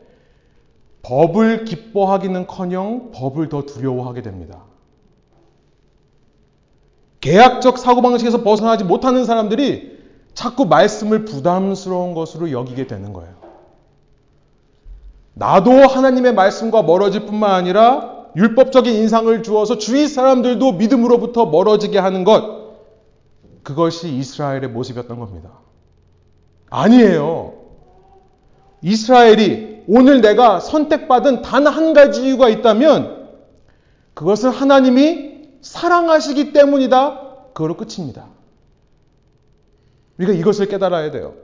법을 1.03 1.67
기뻐하기는 1.67 2.47
커녕 2.47 3.11
법을 3.13 3.51
더 3.51 3.63
두려워하게 3.67 4.23
됩니다. 4.23 4.70
계약적 7.21 7.79
사고방식에서 7.79 8.43
벗어나지 8.43 8.85
못하는 8.85 9.25
사람들이 9.25 9.99
자꾸 10.35 10.65
말씀을 10.67 11.25
부담스러운 11.25 12.15
것으로 12.15 12.51
여기게 12.51 12.87
되는 12.87 13.13
거예요. 13.13 13.35
나도 15.35 15.71
하나님의 15.71 16.35
말씀과 16.35 16.83
멀어질 16.83 17.27
뿐만 17.27 17.53
아니라 17.53 18.27
율법적인 18.37 18.93
인상을 18.95 19.43
주어서 19.43 19.77
주위 19.79 20.07
사람들도 20.07 20.73
믿음으로부터 20.73 21.47
멀어지게 21.47 21.99
하는 21.99 22.25
것, 22.25 22.61
그것이 23.63 24.09
이스라엘의 24.09 24.69
모습이었던 24.69 25.19
겁니다. 25.19 25.51
아니에요. 26.71 27.55
이스라엘이 28.83 29.83
오늘 29.89 30.21
내가 30.21 30.61
선택받은 30.61 31.43
단 31.43 31.67
한 31.67 31.93
가지 31.93 32.25
이유가 32.25 32.49
있다면 32.49 33.29
그것은 34.15 34.51
하나님이 34.51 35.40
사랑하시기 35.63 36.53
때문이다. 36.53 37.21
그거로 37.53 37.77
끝입니다. 37.77 38.27
우리가 40.19 40.33
이것을 40.33 40.67
깨달아야 40.69 41.11
돼요. 41.11 41.35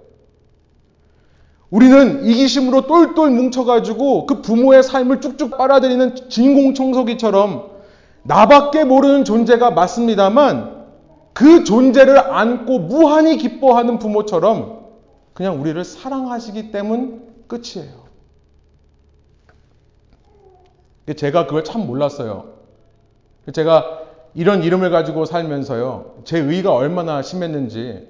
우리는 1.70 2.24
이기심으로 2.24 2.86
똘똘 2.86 3.30
뭉쳐가지고 3.30 4.26
그 4.26 4.40
부모의 4.40 4.82
삶을 4.82 5.20
쭉쭉 5.20 5.58
빨아들이는 5.58 6.28
진공청소기처럼 6.28 7.70
나밖에 8.22 8.84
모르는 8.84 9.24
존재가 9.24 9.72
맞습니다만 9.72 10.86
그 11.32 11.64
존재를 11.64 12.18
안고 12.18 12.78
무한히 12.80 13.36
기뻐하는 13.36 13.98
부모처럼 13.98 14.86
그냥 15.34 15.60
우리를 15.60 15.84
사랑하시기 15.84 16.70
때문 16.70 17.22
끝이에요. 17.46 18.06
제가 21.14 21.46
그걸 21.46 21.62
참 21.62 21.86
몰랐어요. 21.86 22.54
제가 23.52 24.05
이런 24.36 24.62
이름을 24.62 24.90
가지고 24.90 25.24
살면서요. 25.24 26.16
제 26.24 26.38
의가 26.38 26.74
얼마나 26.74 27.22
심했는지 27.22 28.06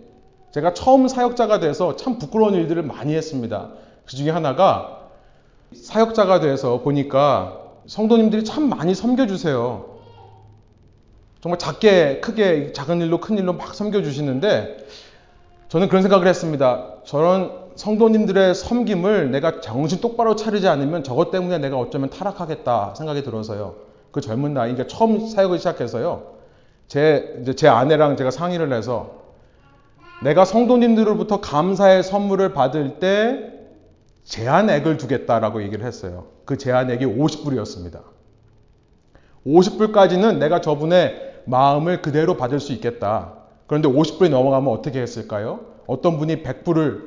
제가 0.50 0.74
처음 0.74 1.06
사역자가 1.06 1.60
돼서 1.60 1.94
참 1.94 2.18
부끄러운 2.18 2.54
일들을 2.54 2.82
많이 2.82 3.14
했습니다. 3.14 3.70
그 4.04 4.16
중에 4.16 4.30
하나가 4.30 5.08
사역자가 5.72 6.40
돼서 6.40 6.82
보니까 6.82 7.60
성도님들이 7.86 8.42
참 8.42 8.68
많이 8.68 8.92
섬겨주세요. 8.92 9.96
정말 11.40 11.60
작게, 11.60 12.18
크게, 12.18 12.72
작은 12.72 13.00
일로 13.02 13.20
큰 13.20 13.38
일로 13.38 13.52
막 13.52 13.72
섬겨주시는데 13.72 14.78
저는 15.68 15.86
그런 15.86 16.02
생각을 16.02 16.26
했습니다. 16.26 16.94
저런 17.04 17.52
성도님들의 17.76 18.52
섬김을 18.56 19.30
내가 19.30 19.60
정신 19.60 20.00
똑바로 20.00 20.34
차리지 20.34 20.66
않으면 20.66 21.04
저것 21.04 21.30
때문에 21.30 21.58
내가 21.58 21.78
어쩌면 21.78 22.10
타락하겠다 22.10 22.94
생각이 22.96 23.22
들어서요. 23.22 23.85
그 24.16 24.22
젊은 24.22 24.54
나이, 24.54 24.72
그러니까 24.72 24.88
처음 24.96 25.28
사역을 25.28 25.58
시작해서요. 25.58 26.36
제, 26.88 27.42
제 27.54 27.68
아내랑 27.68 28.16
제가 28.16 28.30
상의를 28.30 28.72
해서 28.72 29.24
내가 30.22 30.46
성도님들로부터 30.46 31.42
감사의 31.42 32.02
선물을 32.02 32.54
받을 32.54 32.98
때 32.98 33.52
제한액을 34.24 34.96
두겠다라고 34.96 35.62
얘기를 35.64 35.84
했어요. 35.84 36.28
그 36.46 36.56
제한액이 36.56 37.04
50불이었습니다. 37.04 38.00
50불까지는 39.46 40.38
내가 40.38 40.62
저분의 40.62 41.42
마음을 41.44 42.00
그대로 42.00 42.38
받을 42.38 42.58
수 42.58 42.72
있겠다. 42.72 43.34
그런데 43.66 43.86
50불이 43.86 44.30
넘어가면 44.30 44.72
어떻게 44.72 45.02
했을까요? 45.02 45.60
어떤 45.86 46.16
분이 46.16 46.42
100불을 46.42 47.02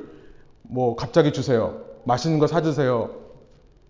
뭐 0.62 0.94
갑자기 0.94 1.32
주세요. 1.32 1.80
맛있는 2.04 2.38
거 2.38 2.46
사주세요. 2.46 3.10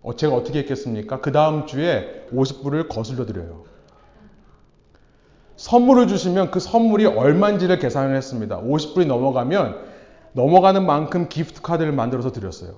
어, 0.02 0.16
제가 0.16 0.34
어떻게 0.34 0.60
했겠습니까? 0.60 1.20
그 1.20 1.32
다음 1.32 1.66
주에 1.66 2.26
50불을 2.32 2.88
거슬러 2.88 3.26
드려요. 3.26 3.64
선물을 5.56 6.08
주시면 6.08 6.50
그 6.50 6.58
선물이 6.58 7.04
얼마인지를 7.04 7.78
계산을 7.78 8.16
했습니다. 8.16 8.62
50불이 8.62 9.06
넘어가면 9.06 9.78
넘어가는 10.32 10.86
만큼 10.86 11.28
기프트 11.28 11.60
카드를 11.60 11.92
만들어서 11.92 12.32
드렸어요. 12.32 12.76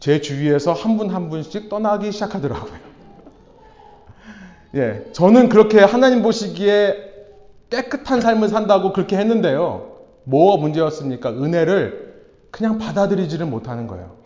제 0.00 0.20
주위에서 0.20 0.72
한 0.72 0.96
분한 0.96 1.14
한 1.14 1.30
분씩 1.30 1.68
떠나기 1.68 2.10
시작하더라고요. 2.10 2.74
예, 4.74 5.06
저는 5.12 5.48
그렇게 5.48 5.80
하나님 5.80 6.22
보시기에 6.22 6.96
깨끗한 7.70 8.20
삶을 8.20 8.48
산다고 8.48 8.92
그렇게 8.92 9.16
했는데요. 9.16 9.96
뭐가 10.24 10.60
문제였습니까? 10.60 11.30
은혜를 11.30 12.24
그냥 12.50 12.78
받아들이지를 12.78 13.46
못하는 13.46 13.86
거예요. 13.86 14.16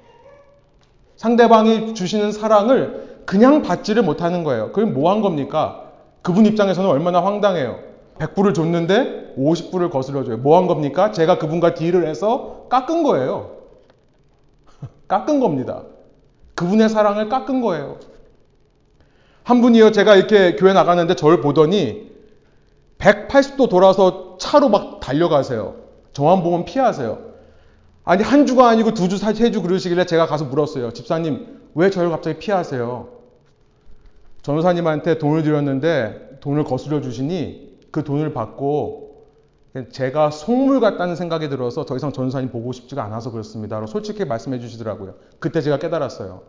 상대방이 1.20 1.92
주시는 1.92 2.32
사랑을 2.32 3.18
그냥 3.26 3.60
받지를 3.60 4.02
못하는 4.02 4.42
거예요. 4.42 4.72
그게 4.72 4.90
뭐한 4.90 5.20
겁니까? 5.20 5.82
그분 6.22 6.46
입장에서는 6.46 6.88
얼마나 6.88 7.22
황당해요. 7.22 7.78
100불을 8.18 8.54
줬는데 8.54 9.34
50불을 9.36 9.90
거슬러줘요. 9.90 10.38
뭐 10.38 10.56
한 10.56 10.66
겁니까? 10.66 11.12
제가 11.12 11.36
그분과 11.36 11.74
딜을 11.74 12.06
해서 12.06 12.64
깎은 12.70 13.02
거예요. 13.02 13.50
깎은 15.08 15.40
겁니다. 15.40 15.82
그분의 16.54 16.88
사랑을 16.88 17.28
깎은 17.28 17.60
거예요. 17.60 17.98
한 19.44 19.60
분이요, 19.60 19.92
제가 19.92 20.16
이렇게 20.16 20.56
교회 20.56 20.72
나가는데 20.72 21.16
저를 21.16 21.42
보더니 21.42 22.12
180도 22.96 23.68
돌아서 23.68 24.38
차로 24.38 24.70
막 24.70 25.00
달려가세요. 25.00 25.74
저만 26.14 26.42
보면 26.42 26.64
피하세요. 26.64 27.29
아니 28.10 28.24
한 28.24 28.44
주가 28.44 28.68
아니고 28.68 28.92
두 28.92 29.08
주, 29.08 29.18
세 29.18 29.32
주 29.52 29.62
그러시길래 29.62 30.04
제가 30.04 30.26
가서 30.26 30.44
물었어요. 30.46 30.92
집사님 30.92 31.60
왜 31.76 31.90
저를 31.90 32.10
갑자기 32.10 32.40
피하세요? 32.40 33.06
전도사님한테 34.42 35.18
돈을 35.18 35.44
드렸는데 35.44 36.38
돈을 36.40 36.64
거스려 36.64 37.00
주시니 37.02 37.78
그 37.92 38.02
돈을 38.02 38.32
받고 38.34 39.26
제가 39.92 40.30
속물 40.32 40.80
같다는 40.80 41.14
생각이 41.14 41.48
들어서 41.48 41.84
더 41.84 41.94
이상 41.94 42.10
전도사님 42.10 42.50
보고 42.50 42.72
싶지가 42.72 43.04
않아서 43.04 43.30
그렇습니다. 43.30 43.86
솔직히 43.86 44.24
말씀해 44.24 44.58
주시더라고요. 44.58 45.14
그때 45.38 45.60
제가 45.60 45.78
깨달았어요. 45.78 46.42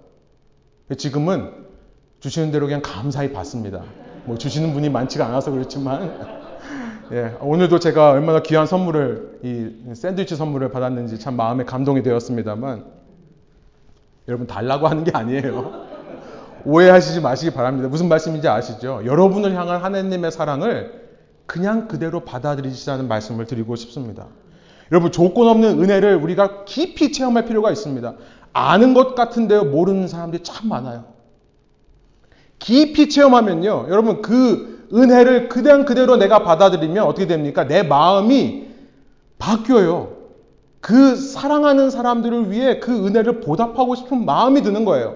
지금은 0.97 1.67
주시는 2.21 2.51
대로 2.51 2.65
그냥 2.65 2.81
감사히 2.83 3.31
받습니다. 3.33 3.83
뭐 4.25 4.35
주시는 4.35 4.73
분이 4.73 4.89
많지가 4.89 5.27
않아서 5.27 5.51
그렇지만 5.51 6.40
예, 7.11 7.35
오늘도 7.41 7.79
제가 7.79 8.11
얼마나 8.11 8.41
귀한 8.41 8.65
선물을 8.65 9.39
이 9.43 9.93
샌드위치 9.95 10.37
선물을 10.37 10.69
받았는지 10.71 11.19
참 11.19 11.35
마음에 11.35 11.65
감동이 11.65 12.03
되었습니다만 12.03 12.85
여러분 14.29 14.47
달라고 14.47 14.87
하는 14.87 15.03
게 15.03 15.11
아니에요. 15.13 15.87
오해하시지 16.63 17.19
마시기 17.19 17.51
바랍니다. 17.53 17.89
무슨 17.89 18.07
말씀인지 18.07 18.47
아시죠? 18.47 19.01
여러분을 19.03 19.53
향한 19.55 19.83
하나님의 19.83 20.31
사랑을 20.31 21.01
그냥 21.45 21.89
그대로 21.89 22.21
받아들이시라는 22.21 23.09
말씀을 23.09 23.45
드리고 23.45 23.75
싶습니다. 23.75 24.27
여러분 24.89 25.11
조건 25.11 25.49
없는 25.49 25.83
은혜를 25.83 26.15
우리가 26.15 26.63
깊이 26.63 27.11
체험할 27.11 27.43
필요가 27.43 27.71
있습니다. 27.71 28.15
아는 28.53 28.93
것 28.93 29.15
같은데요 29.15 29.65
모르는 29.65 30.07
사람들이 30.07 30.43
참 30.43 30.69
많아요. 30.69 31.05
깊이 32.57 33.09
체험하면요 33.09 33.87
여러분 33.89 34.21
그 34.21 34.80
은혜를 34.93 35.49
그냥 35.49 35.85
그대로 35.85 36.17
내가 36.17 36.43
받아들이면 36.43 37.03
어떻게 37.05 37.27
됩니까? 37.27 37.67
내 37.67 37.83
마음이 37.83 38.67
바뀌어요. 39.37 40.17
그 40.79 41.15
사랑하는 41.15 41.89
사람들을 41.89 42.51
위해 42.51 42.79
그 42.79 43.05
은혜를 43.05 43.41
보답하고 43.41 43.95
싶은 43.95 44.25
마음이 44.25 44.61
드는 44.61 44.83
거예요. 44.85 45.15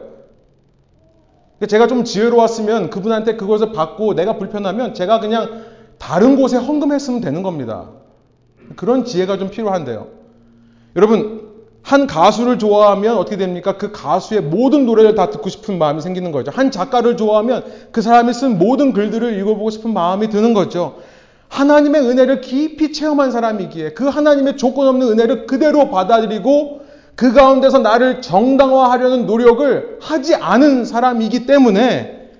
제가 1.67 1.87
좀 1.87 2.03
지혜로웠으면 2.03 2.89
그분한테 2.89 3.35
그것을 3.35 3.71
받고 3.71 4.13
내가 4.13 4.37
불편하면 4.37 4.93
제가 4.93 5.19
그냥 5.19 5.63
다른 5.97 6.35
곳에 6.35 6.57
헌금했으면 6.57 7.21
되는 7.21 7.43
겁니다. 7.43 7.89
그런 8.75 9.05
지혜가 9.05 9.37
좀 9.37 9.49
필요한데요. 9.49 10.07
여러분, 10.95 11.44
한 11.85 12.07
가수를 12.07 12.57
좋아하면 12.57 13.15
어떻게 13.15 13.37
됩니까? 13.37 13.77
그 13.77 13.91
가수의 13.91 14.41
모든 14.41 14.87
노래를 14.87 15.13
다 15.13 15.29
듣고 15.29 15.49
싶은 15.49 15.77
마음이 15.77 16.01
생기는 16.01 16.31
거죠. 16.31 16.51
한 16.51 16.71
작가를 16.71 17.15
좋아하면 17.15 17.63
그 17.91 18.01
사람이 18.01 18.33
쓴 18.33 18.57
모든 18.57 18.91
글들을 18.91 19.37
읽어보고 19.37 19.69
싶은 19.69 19.93
마음이 19.93 20.29
드는 20.29 20.55
거죠. 20.55 20.95
하나님의 21.47 22.01
은혜를 22.01 22.41
깊이 22.41 22.91
체험한 22.91 23.29
사람이기에 23.29 23.93
그 23.93 24.07
하나님의 24.07 24.57
조건 24.57 24.87
없는 24.87 25.09
은혜를 25.09 25.45
그대로 25.45 25.91
받아들이고 25.91 26.81
그 27.15 27.33
가운데서 27.33 27.77
나를 27.77 28.19
정당화하려는 28.23 29.27
노력을 29.27 29.99
하지 30.01 30.33
않은 30.33 30.85
사람이기 30.85 31.45
때문에 31.45 32.31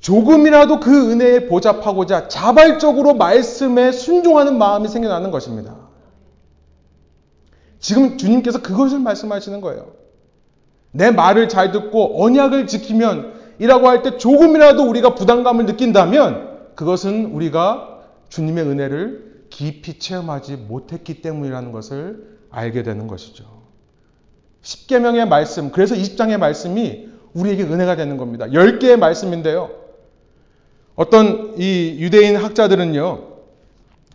조금이라도 0.00 0.80
그 0.80 1.12
은혜에 1.12 1.46
보답하고자 1.46 2.28
자발적으로 2.28 3.14
말씀에 3.14 3.90
순종하는 3.90 4.58
마음이 4.58 4.86
생겨나는 4.86 5.30
것입니다. 5.30 5.77
지금 7.80 8.18
주님께서 8.18 8.62
그것을 8.62 8.98
말씀하시는 8.98 9.60
거예요. 9.60 9.92
내 10.90 11.10
말을 11.10 11.48
잘 11.48 11.70
듣고 11.72 12.22
언약을 12.24 12.66
지키면 12.66 13.34
이라고 13.58 13.88
할 13.88 14.02
때 14.02 14.16
조금이라도 14.18 14.88
우리가 14.88 15.14
부담감을 15.14 15.66
느낀다면 15.66 16.74
그것은 16.74 17.26
우리가 17.26 18.00
주님의 18.28 18.64
은혜를 18.64 19.46
깊이 19.50 19.98
체험하지 19.98 20.56
못했기 20.56 21.22
때문이라는 21.22 21.72
것을 21.72 22.38
알게 22.50 22.82
되는 22.82 23.06
것이죠. 23.08 23.44
10계명의 24.62 25.26
말씀, 25.28 25.70
그래서 25.70 25.94
20장의 25.94 26.38
말씀이 26.38 27.08
우리에게 27.32 27.62
은혜가 27.64 27.96
되는 27.96 28.16
겁니다. 28.16 28.46
10개의 28.46 28.96
말씀인데요. 28.96 29.70
어떤 30.94 31.54
이 31.58 31.96
유대인 31.98 32.36
학자들은요. 32.36 33.24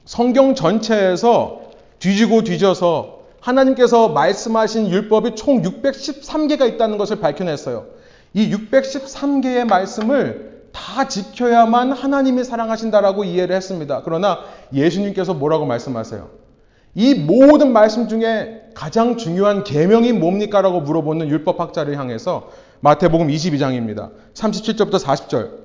성경 0.05 0.53
전체에서 0.55 1.61
뒤지고 1.99 2.43
뒤져서 2.43 3.22
하나님께서 3.43 4.07
말씀하신 4.09 4.89
율법이 4.89 5.35
총 5.35 5.61
613개가 5.61 6.67
있다는 6.73 6.97
것을 6.97 7.19
밝혀냈어요. 7.19 7.87
이 8.33 8.49
613개의 8.49 9.65
말씀을 9.65 10.63
다 10.71 11.07
지켜야만 11.07 11.91
하나님이 11.91 12.43
사랑하신다라고 12.45 13.25
이해를 13.25 13.55
했습니다. 13.55 14.01
그러나 14.03 14.39
예수님께서 14.73 15.33
뭐라고 15.33 15.65
말씀하세요? 15.65 16.29
이 16.95 17.15
모든 17.15 17.73
말씀 17.73 18.07
중에 18.07 18.69
가장 18.73 19.17
중요한 19.17 19.63
계명이 19.63 20.13
뭡니까라고 20.13 20.81
물어보는 20.81 21.27
율법학자를 21.27 21.97
향해서 21.97 22.49
마태복음 22.79 23.27
22장입니다. 23.27 24.11
37절부터 24.33 24.99
40절. 24.99 25.63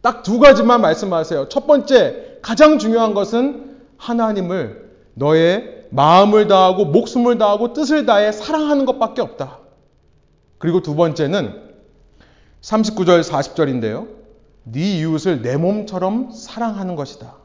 딱 0.00 0.22
두 0.22 0.38
가지만 0.38 0.80
말씀하세요. 0.80 1.48
첫 1.48 1.66
번째, 1.66 2.38
가장 2.42 2.78
중요한 2.78 3.14
것은 3.14 3.76
하나님을 3.96 4.90
너의 5.14 5.73
마음을 5.94 6.48
다하고 6.48 6.86
목숨을 6.86 7.38
다하고 7.38 7.72
뜻을 7.72 8.04
다해 8.04 8.32
사랑하는 8.32 8.84
것밖에 8.84 9.22
없다. 9.22 9.58
그리고 10.58 10.82
두 10.82 10.96
번째는 10.96 11.54
39절 12.62 13.22
40절인데요. 13.22 14.08
네 14.64 14.98
이웃을 14.98 15.42
내 15.42 15.56
몸처럼 15.56 16.32
사랑하는 16.32 16.96
것이다. 16.96 17.36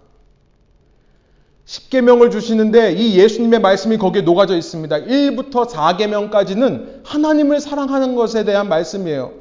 10계명을 1.65 2.31
주시는데 2.31 2.93
이 2.93 3.19
예수님의 3.19 3.59
말씀이 3.61 3.97
거기에 3.97 4.23
녹아져 4.23 4.57
있습니다. 4.57 5.01
1부터 5.01 5.69
4계명까지는 5.69 7.01
하나님을 7.03 7.59
사랑하는 7.59 8.15
것에 8.15 8.45
대한 8.45 8.67
말씀이에요. 8.67 9.33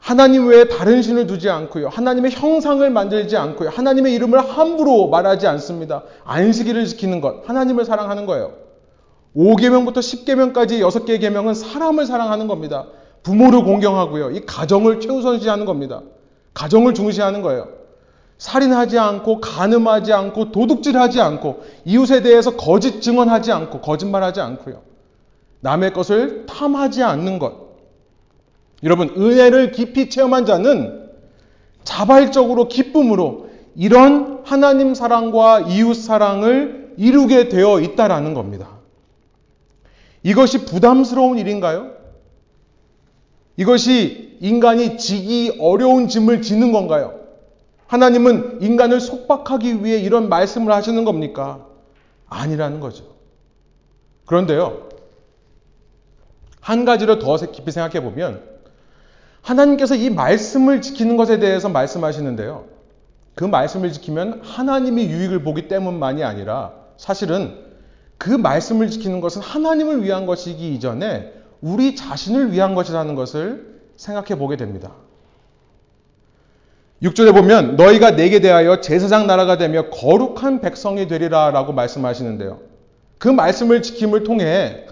하나님 0.00 0.48
외에 0.48 0.64
다른 0.64 1.02
신을 1.02 1.26
두지 1.26 1.48
않고요. 1.50 1.88
하나님의 1.88 2.32
형상을 2.32 2.88
만들지 2.90 3.36
않고요. 3.36 3.68
하나님의 3.68 4.14
이름을 4.14 4.40
함부로 4.40 5.08
말하지 5.08 5.46
않습니다. 5.46 6.02
안식일을 6.24 6.86
지키는 6.86 7.20
것, 7.20 7.48
하나님을 7.48 7.84
사랑하는 7.84 8.26
거예요. 8.26 8.54
5계명부터 9.36 9.98
10계명까지 9.98 10.80
6개의 10.80 11.20
계명은 11.20 11.54
사람을 11.54 12.06
사랑하는 12.06 12.48
겁니다. 12.48 12.86
부모를 13.22 13.62
공경하고요. 13.62 14.30
이 14.30 14.40
가정을 14.46 15.00
최우선시하는 15.00 15.66
겁니다. 15.66 16.00
가정을 16.54 16.94
중시하는 16.94 17.42
거예요. 17.42 17.68
살인하지 18.38 18.98
않고 18.98 19.40
간음하지 19.40 20.14
않고 20.14 20.50
도둑질하지 20.50 21.20
않고 21.20 21.62
이웃에 21.84 22.22
대해서 22.22 22.56
거짓 22.56 23.02
증언하지 23.02 23.52
않고 23.52 23.82
거짓말하지 23.82 24.40
않고요. 24.40 24.80
남의 25.60 25.92
것을 25.92 26.46
탐하지 26.46 27.02
않는 27.02 27.38
것. 27.38 27.69
여러분 28.82 29.08
은혜를 29.10 29.72
깊이 29.72 30.08
체험한 30.08 30.46
자는 30.46 31.10
자발적으로 31.84 32.68
기쁨으로 32.68 33.50
이런 33.76 34.40
하나님 34.44 34.94
사랑과 34.94 35.60
이웃 35.60 35.94
사랑을 35.94 36.94
이루게 36.96 37.48
되어 37.48 37.80
있다라는 37.80 38.34
겁니다. 38.34 38.78
이것이 40.22 40.64
부담스러운 40.64 41.38
일인가요? 41.38 41.92
이것이 43.56 44.38
인간이 44.40 44.98
지기 44.98 45.56
어려운 45.60 46.08
짐을 46.08 46.42
지는 46.42 46.72
건가요? 46.72 47.20
하나님은 47.86 48.62
인간을 48.62 49.00
속박하기 49.00 49.84
위해 49.84 49.98
이런 49.98 50.28
말씀을 50.28 50.72
하시는 50.72 51.04
겁니까? 51.04 51.66
아니라는 52.28 52.80
거죠. 52.80 53.04
그런데요, 54.26 54.88
한 56.60 56.84
가지를 56.84 57.18
더 57.18 57.36
깊이 57.36 57.72
생각해 57.72 58.02
보면, 58.04 58.49
하나님께서 59.42 59.94
이 59.94 60.10
말씀을 60.10 60.82
지키는 60.82 61.16
것에 61.16 61.38
대해서 61.38 61.68
말씀하시는데요. 61.68 62.64
그 63.34 63.44
말씀을 63.44 63.92
지키면 63.92 64.40
하나님이 64.42 65.06
유익을 65.06 65.42
보기 65.42 65.68
때문만이 65.68 66.24
아니라 66.24 66.72
사실은 66.96 67.56
그 68.18 68.30
말씀을 68.30 68.90
지키는 68.90 69.20
것은 69.20 69.40
하나님을 69.40 70.04
위한 70.04 70.26
것이기 70.26 70.74
이전에 70.74 71.32
우리 71.62 71.96
자신을 71.96 72.52
위한 72.52 72.74
것이라는 72.74 73.14
것을 73.14 73.80
생각해 73.96 74.38
보게 74.38 74.56
됩니다. 74.56 74.92
6절에 77.02 77.32
보면 77.34 77.76
너희가 77.76 78.14
내게 78.16 78.40
대하여 78.40 78.80
제사장 78.82 79.26
나라가 79.26 79.56
되며 79.56 79.88
거룩한 79.88 80.60
백성이 80.60 81.08
되리라 81.08 81.50
라고 81.50 81.72
말씀하시는데요. 81.72 82.60
그 83.16 83.28
말씀을 83.28 83.80
지킴을 83.80 84.24
통해 84.24 84.86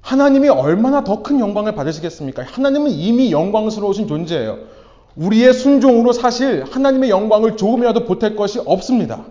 하나님이 0.00 0.48
얼마나 0.48 1.04
더 1.04 1.22
큰 1.22 1.40
영광을 1.40 1.74
받으시겠습니까? 1.74 2.44
하나님은 2.44 2.90
이미 2.90 3.32
영광스러우신 3.32 4.08
존재예요. 4.08 4.58
우리의 5.16 5.52
순종으로 5.52 6.12
사실 6.12 6.64
하나님의 6.64 7.10
영광을 7.10 7.56
조금이라도 7.56 8.04
보탤 8.06 8.36
것이 8.36 8.60
없습니다. 8.64 9.26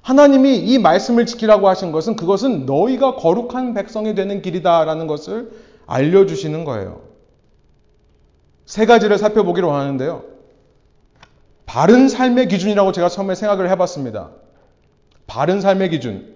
하나님이 0.00 0.56
이 0.58 0.78
말씀을 0.78 1.26
지키라고 1.26 1.68
하신 1.68 1.90
것은 1.90 2.14
그것은 2.16 2.66
너희가 2.66 3.16
거룩한 3.16 3.74
백성이 3.74 4.14
되는 4.14 4.42
길이다라는 4.42 5.06
것을 5.06 5.50
알려주시는 5.86 6.64
거예요. 6.64 7.00
세 8.66 8.86
가지를 8.86 9.18
살펴보기로 9.18 9.72
하는데요. 9.72 10.22
바른 11.66 12.08
삶의 12.08 12.48
기준이라고 12.48 12.92
제가 12.92 13.08
처음에 13.08 13.34
생각을 13.34 13.68
해봤습니다. 13.70 14.30
바른 15.26 15.60
삶의 15.60 15.90
기준. 15.90 16.33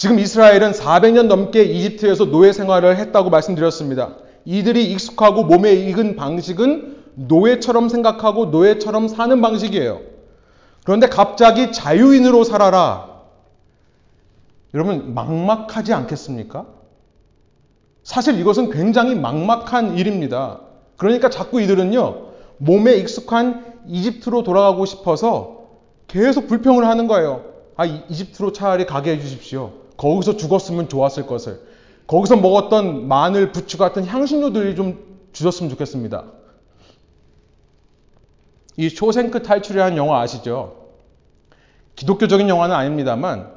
지금 0.00 0.18
이스라엘은 0.18 0.72
400년 0.72 1.26
넘게 1.26 1.62
이집트에서 1.62 2.30
노예 2.30 2.54
생활을 2.54 2.96
했다고 2.96 3.28
말씀드렸습니다. 3.28 4.14
이들이 4.46 4.90
익숙하고 4.92 5.44
몸에 5.44 5.74
익은 5.74 6.16
방식은 6.16 7.02
노예처럼 7.16 7.90
생각하고 7.90 8.46
노예처럼 8.46 9.08
사는 9.08 9.42
방식이에요. 9.42 10.00
그런데 10.84 11.06
갑자기 11.06 11.70
자유인으로 11.70 12.44
살아라. 12.44 13.10
여러분, 14.72 15.12
막막하지 15.12 15.92
않겠습니까? 15.92 16.64
사실 18.02 18.40
이것은 18.40 18.70
굉장히 18.70 19.14
막막한 19.14 19.98
일입니다. 19.98 20.60
그러니까 20.96 21.28
자꾸 21.28 21.60
이들은요, 21.60 22.28
몸에 22.56 22.94
익숙한 22.94 23.74
이집트로 23.86 24.44
돌아가고 24.44 24.86
싶어서 24.86 25.66
계속 26.06 26.46
불평을 26.46 26.86
하는 26.86 27.06
거예요. 27.06 27.44
아, 27.76 27.84
이집트로 27.84 28.52
차라리 28.52 28.86
가게 28.86 29.12
해주십시오. 29.12 29.80
거기서 30.00 30.38
죽었으면 30.38 30.88
좋았을 30.88 31.26
것을. 31.26 31.60
거기서 32.06 32.36
먹었던 32.36 33.06
마늘, 33.06 33.52
부추 33.52 33.76
같은 33.76 34.06
향신료들이 34.06 34.74
좀 34.74 34.98
주셨으면 35.32 35.68
좋겠습니다. 35.70 36.24
이 38.78 38.88
쇼생크 38.88 39.42
탈출이라는 39.42 39.98
영화 39.98 40.20
아시죠? 40.20 40.86
기독교적인 41.96 42.48
영화는 42.48 42.74
아닙니다만 42.74 43.50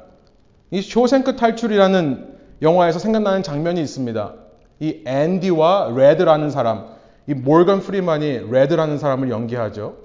이 0.70 0.82
쇼생크 0.82 1.36
탈출이라는 1.36 2.34
영화에서 2.60 2.98
생각나는 2.98 3.42
장면이 3.42 3.80
있습니다. 3.80 4.34
이 4.80 5.00
앤디와 5.06 5.94
레드라는 5.96 6.50
사람, 6.50 6.88
이 7.26 7.32
모건 7.32 7.80
프리만이 7.80 8.50
레드라는 8.50 8.98
사람을 8.98 9.30
연기하죠. 9.30 9.96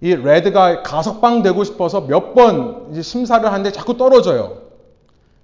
이 0.00 0.14
레드가 0.14 0.82
가석방 0.82 1.42
되고 1.42 1.62
싶어서 1.64 2.00
몇 2.00 2.32
번 2.34 2.98
심사를 3.02 3.44
하는데 3.44 3.72
자꾸 3.72 3.98
떨어져요. 3.98 4.63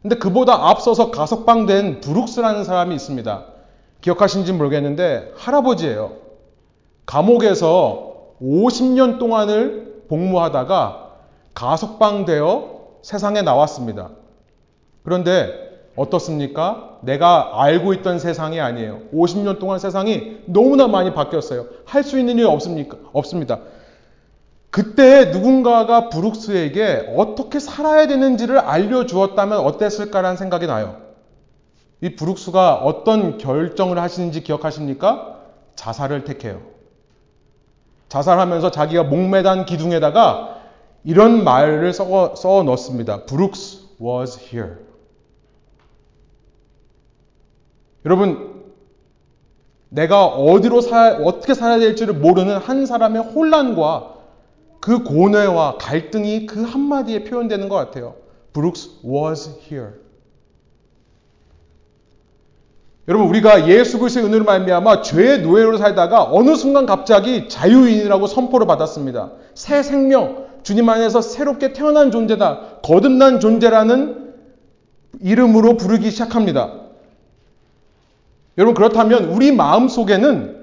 근데 0.02 0.16
그보다 0.16 0.68
앞서서 0.68 1.10
가석방 1.10 1.66
된 1.66 2.00
브룩스라는 2.00 2.64
사람이 2.64 2.94
있습니다. 2.94 3.44
기억하신지 4.00 4.52
모르겠는데 4.52 5.32
할아버지예요. 5.36 6.12
감옥에서 7.04 8.14
50년 8.42 9.18
동안을 9.18 10.04
복무하다가 10.08 11.10
가석방되어 11.54 12.80
세상에 13.02 13.42
나왔습니다. 13.42 14.10
그런데 15.04 15.68
어떻습니까? 15.96 16.98
내가 17.02 17.60
알고 17.62 17.92
있던 17.94 18.18
세상이 18.18 18.60
아니에요. 18.60 19.00
50년 19.14 19.58
동안 19.58 19.78
세상이 19.78 20.38
너무나 20.46 20.86
많이 20.88 21.12
바뀌었어요. 21.12 21.66
할 21.84 22.02
수 22.04 22.18
있는 22.18 22.38
일이 22.38 22.46
없습니까? 22.46 22.96
없습니다. 23.12 23.58
그때 24.70 25.26
누군가가 25.26 26.08
브룩스에게 26.08 27.12
어떻게 27.16 27.58
살아야 27.58 28.06
되는지를 28.06 28.58
알려주었다면 28.58 29.58
어땠을까라는 29.58 30.36
생각이 30.36 30.66
나요. 30.66 30.96
이 32.00 32.14
브룩스가 32.14 32.76
어떤 32.76 33.36
결정을 33.36 33.98
하시는지 33.98 34.42
기억하십니까? 34.42 35.40
자살을 35.74 36.24
택해요. 36.24 36.62
자살하면서 38.08 38.70
자기가 38.70 39.04
목매단 39.04 39.66
기둥에다가 39.66 40.60
이런 41.04 41.44
말을 41.44 41.92
써, 41.92 42.34
써 42.34 42.62
넣습니다. 42.62 43.24
Brooks 43.24 43.80
was 44.00 44.38
here. 44.40 44.76
여러분, 48.04 48.72
내가 49.88 50.26
어디로 50.26 50.80
살, 50.80 51.22
어떻게 51.24 51.54
살아야 51.54 51.78
될지를 51.80 52.14
모르는 52.14 52.56
한 52.56 52.86
사람의 52.86 53.22
혼란과 53.22 54.19
그 54.90 55.04
고뇌와 55.04 55.78
갈등이 55.78 56.46
그 56.46 56.64
한마디에 56.64 57.22
표현되는 57.22 57.68
것 57.68 57.76
같아요. 57.76 58.16
Brooks 58.52 58.90
was 59.06 59.56
here. 59.70 59.90
여러분 63.06 63.28
우리가 63.28 63.68
예수 63.68 64.00
그리스도의 64.00 64.26
은혜로 64.26 64.44
말미암아 64.44 65.02
죄의 65.02 65.42
노예로 65.42 65.78
살다가 65.78 66.24
어느 66.32 66.56
순간 66.56 66.86
갑자기 66.86 67.48
자유인이라고 67.48 68.26
선포를 68.26 68.66
받았습니다. 68.66 69.30
새 69.54 69.84
생명, 69.84 70.46
주님 70.64 70.88
안에서 70.88 71.20
새롭게 71.20 71.72
태어난 71.72 72.10
존재다. 72.10 72.80
거듭난 72.82 73.38
존재라는 73.38 74.34
이름으로 75.20 75.76
부르기 75.76 76.10
시작합니다. 76.10 76.72
여러분 78.58 78.74
그렇다면 78.74 79.26
우리 79.26 79.52
마음 79.52 79.86
속에는 79.86 80.58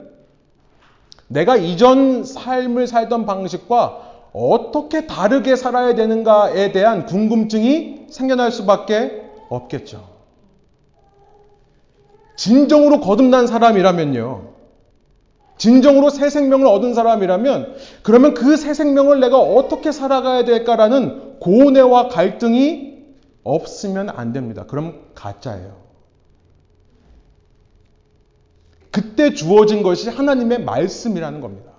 내가 1.29 1.55
이전 1.55 2.25
삶을 2.25 2.87
살던 2.87 3.25
방식과 3.25 4.06
어떻게 4.37 5.07
다르게 5.07 5.55
살아야 5.55 5.95
되는가에 5.95 6.71
대한 6.71 7.07
궁금증이 7.07 8.05
생겨날 8.09 8.51
수밖에 8.51 9.23
없겠죠. 9.49 10.07
진정으로 12.35 12.99
거듭난 13.01 13.47
사람이라면요. 13.47 14.53
진정으로 15.57 16.11
새 16.11 16.29
생명을 16.29 16.67
얻은 16.67 16.93
사람이라면 16.93 17.77
그러면 18.03 18.35
그 18.35 18.55
새 18.57 18.75
생명을 18.75 19.19
내가 19.19 19.39
어떻게 19.39 19.91
살아가야 19.91 20.45
될까라는 20.45 21.39
고뇌와 21.39 22.09
갈등이 22.09 22.95
없으면 23.43 24.11
안 24.11 24.33
됩니다. 24.33 24.65
그럼 24.67 25.01
가짜예요. 25.15 25.77
그때 28.91 29.33
주어진 29.33 29.81
것이 29.81 30.09
하나님의 30.09 30.63
말씀이라는 30.63 31.41
겁니다. 31.41 31.76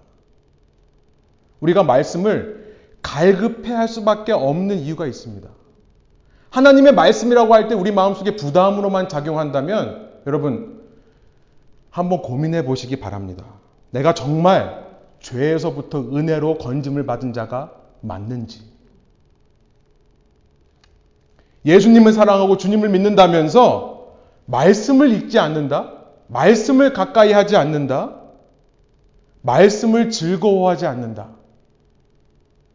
우리가 1.61 1.83
말씀을 1.83 2.77
갈급해 3.03 3.73
할 3.73 3.89
수밖에 3.89 4.33
없는 4.33 4.79
이유가 4.79 5.07
있습니다. 5.07 5.49
하나님의 6.51 6.95
말씀이라고 6.95 7.55
할 7.55 7.69
때 7.69 7.75
우리 7.75 7.93
마음속에 7.93 8.37
부담으로만 8.37 9.09
작용한다면 9.09 10.09
여러분 10.27 10.83
한번 11.91 12.23
고민해 12.23 12.65
보시기 12.65 12.97
바랍니다. 13.01 13.45
내가 13.91 14.15
정말 14.15 14.87
죄에서부터 15.21 16.01
은혜로 16.17 16.59
건짐을 16.59 17.07
받은 17.07 17.33
자가 17.33 17.73
맞는지. 18.01 18.63
예수님을 21.65 22.13
사랑하고 22.13 22.57
주님을 22.57 22.89
믿는다면서 22.91 24.15
말씀을 24.47 25.13
읽지 25.13 25.39
않는다? 25.39 25.93
말씀을 26.29 26.93
가까이 26.93 27.33
하지 27.33 27.57
않는다? 27.57 28.15
말씀을 29.43 30.11
즐거워하지 30.11 30.87
않는다? 30.87 31.38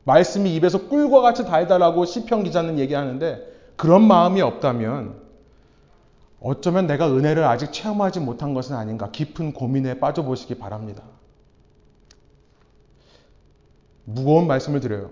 말씀이 0.05 0.53
입에서 0.55 0.87
꿀과 0.87 1.21
같이 1.21 1.45
달달하고 1.45 2.05
시편 2.05 2.43
기자는 2.43 2.79
얘기하는데 2.79 3.53
그런 3.75 4.05
마음이 4.05 4.41
없다면 4.41 5.21
어쩌면 6.41 6.87
내가 6.87 7.09
은혜를 7.09 7.45
아직 7.45 7.71
체험하지 7.71 8.19
못한 8.19 8.53
것은 8.53 8.75
아닌가 8.75 9.11
깊은 9.11 9.53
고민에 9.53 9.99
빠져보시기 9.99 10.55
바랍니다. 10.55 11.03
무거운 14.03 14.47
말씀을 14.47 14.81
드려요. 14.81 15.11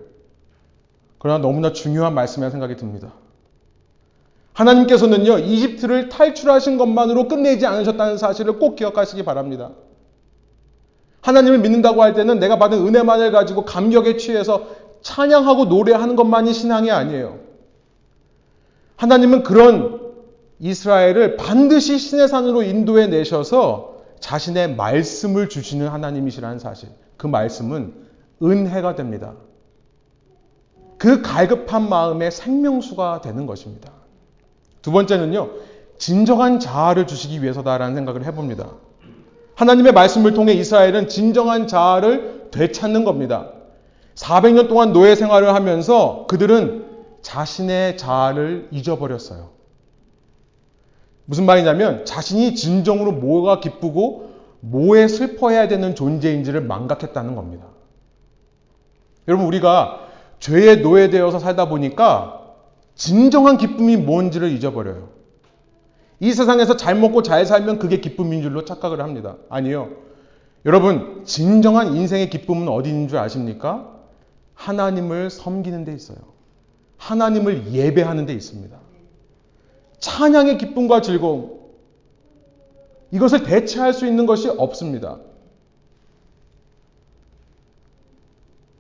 그러나 1.17 1.39
너무나 1.39 1.71
중요한 1.71 2.13
말씀이라 2.13 2.49
생각이 2.49 2.75
듭니다. 2.75 3.13
하나님께서는요, 4.53 5.39
이집트를 5.39 6.09
탈출하신 6.09 6.77
것만으로 6.77 7.29
끝내지 7.29 7.65
않으셨다는 7.65 8.17
사실을 8.17 8.59
꼭 8.59 8.75
기억하시기 8.75 9.23
바랍니다. 9.23 9.71
하나님을 11.21 11.59
믿는다고 11.59 12.01
할 12.01 12.13
때는 12.13 12.39
내가 12.39 12.57
받은 12.57 12.85
은혜만을 12.85 13.31
가지고 13.31 13.63
감격에 13.63 14.17
취해서 14.17 14.67
찬양하고 15.01 15.65
노래하는 15.65 16.15
것만이 16.15 16.53
신앙이 16.53 16.91
아니에요. 16.91 17.39
하나님은 18.97 19.43
그런 19.43 19.99
이스라엘을 20.59 21.37
반드시 21.37 21.97
신의 21.97 22.27
산으로 22.27 22.61
인도해 22.61 23.07
내셔서 23.07 23.95
자신의 24.19 24.75
말씀을 24.75 25.49
주시는 25.49 25.87
하나님이시라는 25.87 26.59
사실. 26.59 26.89
그 27.17 27.27
말씀은 27.27 27.93
은혜가 28.43 28.95
됩니다. 28.95 29.33
그 30.97 31.23
갈급한 31.23 31.89
마음의 31.89 32.29
생명수가 32.29 33.21
되는 33.21 33.47
것입니다. 33.47 33.91
두 34.83 34.91
번째는요, 34.91 35.49
진정한 35.97 36.59
자아를 36.59 37.07
주시기 37.07 37.41
위해서다라는 37.41 37.95
생각을 37.95 38.23
해봅니다. 38.25 38.69
하나님의 39.55 39.93
말씀을 39.93 40.33
통해 40.33 40.53
이스라엘은 40.53 41.07
진정한 41.07 41.67
자아를 41.67 42.49
되찾는 42.51 43.03
겁니다. 43.03 43.51
400년 44.15 44.67
동안 44.67 44.93
노예 44.93 45.15
생활을 45.15 45.53
하면서 45.53 46.25
그들은 46.27 46.85
자신의 47.21 47.97
자아를 47.97 48.69
잊어버렸어요. 48.71 49.49
무슨 51.25 51.45
말이냐면 51.45 52.05
자신이 52.05 52.55
진정으로 52.55 53.13
뭐가 53.13 53.59
기쁘고 53.59 54.31
뭐에 54.59 55.07
슬퍼해야 55.07 55.67
되는 55.67 55.95
존재인지를 55.95 56.61
망각했다는 56.61 57.35
겁니다. 57.35 57.65
여러분 59.27 59.47
우리가 59.47 60.07
죄에 60.39 60.77
노예되어서 60.77 61.39
살다 61.39 61.69
보니까 61.69 62.41
진정한 62.95 63.57
기쁨이 63.57 63.97
뭔지를 63.97 64.51
잊어버려요. 64.51 65.09
이 66.19 66.33
세상에서 66.33 66.77
잘 66.77 66.95
먹고 66.95 67.23
잘 67.23 67.45
살면 67.45 67.79
그게 67.79 67.99
기쁨인 67.99 68.41
줄로 68.41 68.63
착각을 68.63 69.01
합니다. 69.01 69.37
아니요. 69.49 69.89
여러분, 70.65 71.23
진정한 71.25 71.95
인생의 71.95 72.29
기쁨은 72.29 72.67
어디 72.67 72.89
있는 72.89 73.07
줄 73.07 73.17
아십니까? 73.17 74.00
하나님을 74.61 75.31
섬기는 75.31 75.85
데 75.85 75.93
있어요. 75.93 76.17
하나님을 76.97 77.73
예배하는 77.73 78.27
데 78.27 78.33
있습니다. 78.33 78.77
찬양의 79.99 80.59
기쁨과 80.59 81.01
즐거움. 81.01 81.59
이것을 83.11 83.43
대체할 83.43 83.93
수 83.93 84.05
있는 84.05 84.25
것이 84.27 84.49
없습니다. 84.49 85.19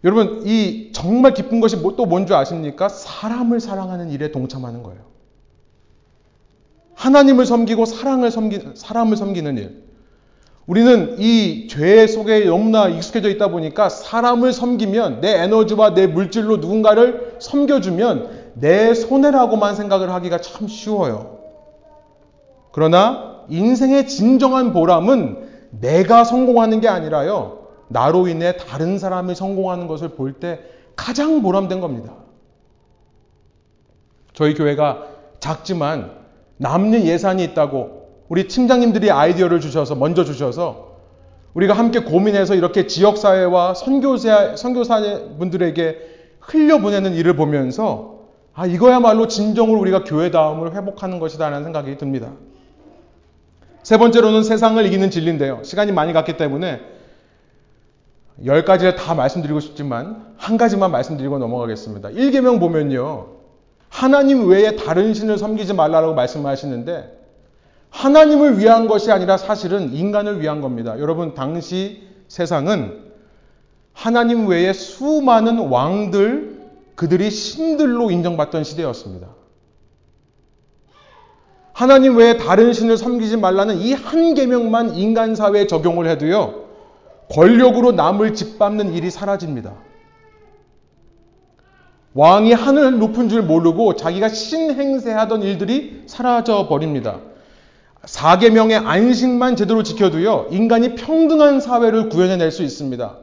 여러분, 0.03 0.43
이 0.45 0.91
정말 0.93 1.33
기쁜 1.33 1.59
것이 1.59 1.77
뭐또뭔 1.77 2.27
줄 2.27 2.35
아십니까? 2.35 2.87
사람을 2.87 3.59
사랑하는 3.59 4.11
일에 4.11 4.31
동참하는 4.31 4.83
거예요. 4.83 5.01
하나님을 6.93 7.45
섬기고 7.47 7.85
사랑을 7.85 8.29
섬기, 8.29 8.59
사람을 8.75 9.17
섬기는 9.17 9.57
일. 9.57 9.90
우리는 10.67 11.17
이 11.19 11.67
죄 11.67 12.05
속에 12.07 12.45
너무나 12.45 12.87
익숙해져 12.87 13.29
있다 13.29 13.47
보니까 13.47 13.89
사람을 13.89 14.53
섬기면 14.53 15.21
내 15.21 15.41
에너지와 15.43 15.93
내 15.93 16.05
물질로 16.07 16.57
누군가를 16.57 17.37
섬겨주면 17.39 18.51
내 18.55 18.93
손해라고만 18.93 19.75
생각을 19.75 20.11
하기가 20.11 20.39
참 20.41 20.67
쉬워요. 20.67 21.39
그러나 22.71 23.41
인생의 23.49 24.07
진정한 24.07 24.71
보람은 24.73 25.49
내가 25.79 26.23
성공하는 26.23 26.79
게 26.81 26.87
아니라요. 26.87 27.67
나로 27.87 28.27
인해 28.27 28.55
다른 28.57 28.99
사람이 28.99 29.35
성공하는 29.35 29.87
것을 29.87 30.09
볼 30.09 30.33
때 30.39 30.59
가장 30.95 31.41
보람된 31.41 31.79
겁니다. 31.81 32.13
저희 34.33 34.53
교회가 34.53 35.05
작지만 35.39 36.11
남는 36.57 37.05
예산이 37.05 37.43
있다고 37.45 38.00
우리 38.31 38.47
팀장님들이 38.47 39.11
아이디어를 39.11 39.59
주셔서 39.59 39.95
먼저 39.95 40.23
주셔서 40.23 40.95
우리가 41.53 41.73
함께 41.73 41.99
고민해서 41.99 42.55
이렇게 42.55 42.87
지역사회와 42.87 43.73
선교사, 43.73 44.55
선교사 44.55 45.01
분들에게 45.37 45.97
흘려보내는 46.39 47.13
일을 47.13 47.35
보면서 47.35 48.21
아, 48.53 48.65
이거야말로 48.65 49.27
진정으로 49.27 49.77
우리가 49.81 50.05
교회다움을 50.05 50.73
회복하는 50.73 51.19
것이다라는 51.19 51.65
생각이 51.65 51.97
듭니다. 51.97 52.31
세 53.83 53.97
번째로는 53.97 54.43
세상을 54.43 54.85
이기는 54.85 55.11
진리인데요. 55.11 55.59
시간이 55.63 55.91
많이 55.91 56.13
갔기 56.13 56.37
때문에 56.37 56.79
열 58.45 58.63
가지를 58.63 58.95
다 58.95 59.13
말씀드리고 59.13 59.59
싶지만 59.59 60.33
한 60.37 60.55
가지만 60.55 60.89
말씀드리고 60.91 61.37
넘어가겠습니다. 61.37 62.11
1계명 62.11 62.61
보면요. 62.61 63.27
하나님 63.89 64.47
외에 64.47 64.77
다른 64.77 65.13
신을 65.13 65.37
섬기지 65.37 65.73
말라고 65.73 66.13
말씀하시는데 66.13 67.20
하나님을 67.91 68.57
위한 68.57 68.87
것이 68.87 69.11
아니라 69.11 69.37
사실은 69.37 69.93
인간을 69.93 70.41
위한 70.41 70.61
겁니다. 70.61 70.99
여러분 70.99 71.33
당시 71.35 72.01
세상은 72.27 73.11
하나님 73.93 74.47
외에 74.47 74.73
수많은 74.73 75.69
왕들 75.69 76.61
그들이 76.95 77.29
신들로 77.29 78.09
인정받던 78.09 78.63
시대였습니다. 78.63 79.27
하나님 81.73 82.17
외에 82.17 82.37
다른 82.37 82.73
신을 82.73 82.97
섬기지 82.97 83.37
말라는 83.37 83.77
이 83.77 83.93
한 83.93 84.33
계명만 84.33 84.95
인간 84.95 85.35
사회에 85.35 85.67
적용을 85.67 86.07
해도요. 86.07 86.65
권력으로 87.29 87.91
남을 87.93 88.33
짓밟는 88.33 88.93
일이 88.93 89.09
사라집니다. 89.09 89.73
왕이 92.13 92.51
하늘 92.53 92.99
높은 92.99 93.29
줄 93.29 93.41
모르고 93.41 93.95
자기가 93.95 94.27
신행세하던 94.29 95.43
일들이 95.43 96.03
사라져 96.07 96.67
버립니다. 96.67 97.19
사계명의 98.05 98.77
안식만 98.77 99.55
제대로 99.55 99.83
지켜도요, 99.83 100.47
인간이 100.51 100.95
평등한 100.95 101.59
사회를 101.59 102.09
구현해낼 102.09 102.51
수 102.51 102.63
있습니다. 102.63 103.17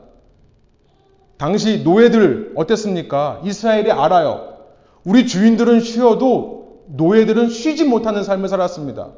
당시 1.36 1.82
노예들 1.82 2.52
어땠습니까? 2.56 3.40
이스라엘이 3.44 3.90
알아요. 3.90 4.56
우리 5.04 5.26
주인들은 5.26 5.80
쉬어도 5.80 6.84
노예들은 6.88 7.50
쉬지 7.50 7.84
못하는 7.84 8.22
삶을 8.22 8.48
살았습니다. 8.48 9.10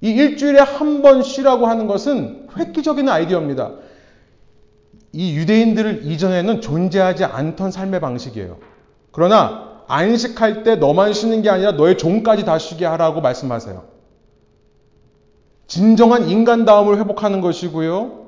이 0.00 0.10
일주일에 0.10 0.60
한 0.60 1.02
번 1.02 1.22
쉬라고 1.22 1.66
하는 1.66 1.86
것은 1.86 2.48
획기적인 2.56 3.08
아이디어입니다. 3.08 3.72
이 5.12 5.36
유대인들 5.36 6.02
이전에는 6.04 6.60
존재하지 6.60 7.24
않던 7.24 7.70
삶의 7.70 8.00
방식이에요. 8.00 8.58
그러나 9.12 9.82
안식할 9.88 10.62
때 10.64 10.76
너만 10.76 11.12
쉬는 11.12 11.42
게 11.42 11.48
아니라 11.50 11.72
너의 11.72 11.96
종까지 11.96 12.44
다 12.44 12.58
쉬게 12.58 12.84
하라고 12.84 13.20
말씀하세요. 13.20 13.95
진정한 15.66 16.28
인간다움을 16.28 16.98
회복하는 16.98 17.40
것이고요. 17.40 18.26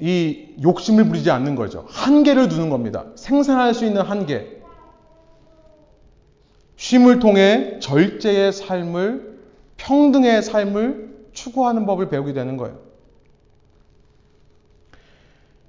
이 0.00 0.48
욕심을 0.62 1.04
부리지 1.04 1.30
않는 1.30 1.54
거죠. 1.54 1.86
한계를 1.88 2.48
두는 2.48 2.70
겁니다. 2.70 3.06
생산할 3.14 3.72
수 3.72 3.84
있는 3.84 4.02
한계. 4.02 4.60
쉼을 6.76 7.20
통해 7.20 7.78
절제의 7.78 8.52
삶을, 8.52 9.38
평등의 9.76 10.42
삶을 10.42 11.28
추구하는 11.32 11.86
법을 11.86 12.08
배우게 12.08 12.32
되는 12.32 12.56
거예요. 12.56 12.78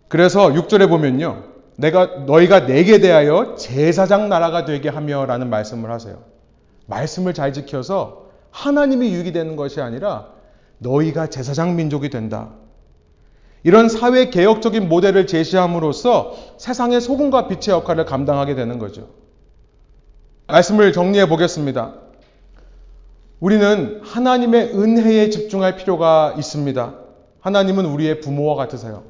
그래서 0.08 0.50
6절에 0.50 0.90
보면요. 0.90 1.44
내가 1.76 2.06
너희가 2.26 2.66
내게 2.66 3.00
대하여 3.00 3.56
제사장 3.56 4.30
나라가 4.30 4.66
되게 4.66 4.90
하며 4.90 5.26
라는 5.26 5.50
말씀을 5.50 5.92
하세요. 5.92 6.24
말씀을 6.88 7.34
잘 7.34 7.54
지켜서 7.54 8.23
하나님이 8.54 9.12
유익이 9.12 9.34
되는 9.34 9.56
것이 9.56 9.82
아니라 9.82 10.28
너희가 10.78 11.28
제사장 11.28 11.76
민족이 11.76 12.10
된다. 12.10 12.52
이런 13.64 13.90
사회 13.90 14.30
개혁적인 14.30 14.88
모델을 14.88 15.26
제시함으로써 15.26 16.36
세상의 16.58 17.02
소금과 17.02 17.48
빛의 17.48 17.76
역할을 17.76 18.06
감당하게 18.06 18.56
되는 18.56 18.78
거죠. 18.78 19.10
말씀을 20.48 20.94
정리해 20.94 21.28
보겠습니다. 21.28 21.96
우리는 23.40 24.02
하나님의 24.04 24.74
은혜에 24.76 25.30
집중할 25.30 25.76
필요가 25.78 26.36
있습니다. 26.38 26.94
하나님은 27.40 27.86
우리의 27.86 28.22
부모와 28.22 28.56
같으세요. 28.56 29.04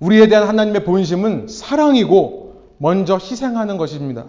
우리에 0.00 0.28
대한 0.28 0.46
하나님의 0.46 0.84
본심은 0.84 1.48
사랑이고 1.48 2.74
먼저 2.78 3.14
희생하는 3.14 3.78
것입니다. 3.78 4.26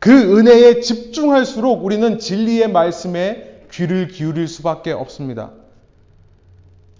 그 0.00 0.38
은혜에 0.38 0.80
집중할수록 0.80 1.84
우리는 1.84 2.18
진리의 2.18 2.72
말씀에 2.72 3.66
귀를 3.70 4.08
기울일 4.08 4.48
수밖에 4.48 4.92
없습니다. 4.92 5.52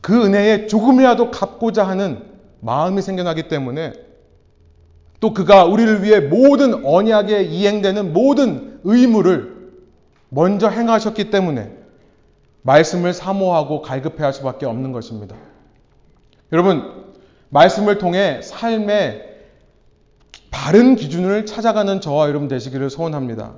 그 0.03 0.25
은혜에 0.25 0.67
조금이라도 0.67 1.31
갚고자 1.31 1.89
하는 1.89 2.23
마음이 2.61 3.01
생겨나기 3.01 3.49
때문에 3.49 3.95
또 5.19 5.35
그가 5.35 5.65
우리를 5.65 6.03
위해 6.03 6.21
모든 6.21 6.85
언약에 6.85 7.43
이행되는 7.43 8.13
모든 8.13 8.81
의무를 8.85 9.73
먼저 10.29 10.69
행하셨기 10.69 11.31
때문에 11.31 11.73
말씀을 12.63 13.15
사모하고 13.15 13.81
갈급해 13.81 14.23
할 14.23 14.33
수밖에 14.35 14.67
없는 14.67 14.93
것입니다. 14.93 15.37
여러분, 16.53 17.05
말씀을 17.49 17.99
통해 17.99 18.41
삶의 18.43 19.30
바른 20.51 20.97
기준을 20.97 21.47
찾아가는 21.47 22.01
저와 22.01 22.29
여러분 22.29 22.49
되시기를 22.49 22.91
소원합니다. 22.91 23.55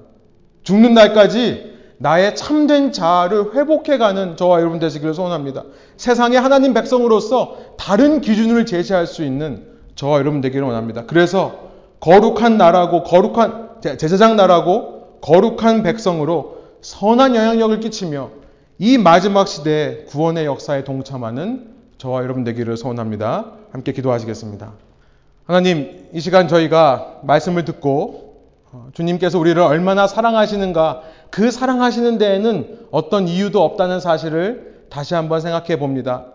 죽는 0.62 0.94
날까지 0.94 1.72
나의 1.98 2.34
참된 2.34 2.92
자아를 2.92 3.54
회복해가는 3.54 4.36
저와 4.36 4.60
여러분 4.60 4.78
되시기를 4.78 5.14
소원합니다. 5.14 5.64
세상의 5.96 6.40
하나님 6.40 6.74
백성으로서 6.74 7.56
다른 7.78 8.20
기준을 8.20 8.66
제시할 8.66 9.06
수 9.06 9.24
있는 9.24 9.66
저와 9.94 10.18
여러분 10.18 10.40
되기를 10.40 10.66
원합니다. 10.66 11.04
그래서 11.06 11.70
거룩한 12.00 12.56
나라고 12.56 13.04
거룩한 13.04 13.80
제사장 13.98 14.36
나라고 14.36 15.18
거룩한 15.20 15.82
백성으로 15.82 16.62
선한 16.80 17.36
영향력을 17.36 17.78
끼치며 17.80 18.30
이 18.78 18.98
마지막 18.98 19.46
시대의 19.46 20.06
구원의 20.06 20.44
역사에 20.44 20.82
동참하는 20.82 21.72
저와 21.98 22.24
여러분 22.24 22.42
되기를 22.42 22.76
소원합니다. 22.76 23.52
함께 23.70 23.92
기도하시겠습니다. 23.92 24.72
하나님, 25.44 26.08
이 26.12 26.20
시간 26.20 26.46
저희가 26.46 27.20
말씀을 27.24 27.64
듣고 27.64 28.42
어, 28.70 28.88
주님께서 28.94 29.40
우리를 29.40 29.60
얼마나 29.60 30.06
사랑하시는가 30.06 31.02
그 31.30 31.50
사랑하시는 31.50 32.16
데에는 32.16 32.86
어떤 32.92 33.26
이유도 33.26 33.62
없다는 33.62 33.98
사실을 33.98 34.84
다시 34.88 35.14
한번 35.14 35.40
생각해 35.40 35.78
봅니다. 35.80 36.26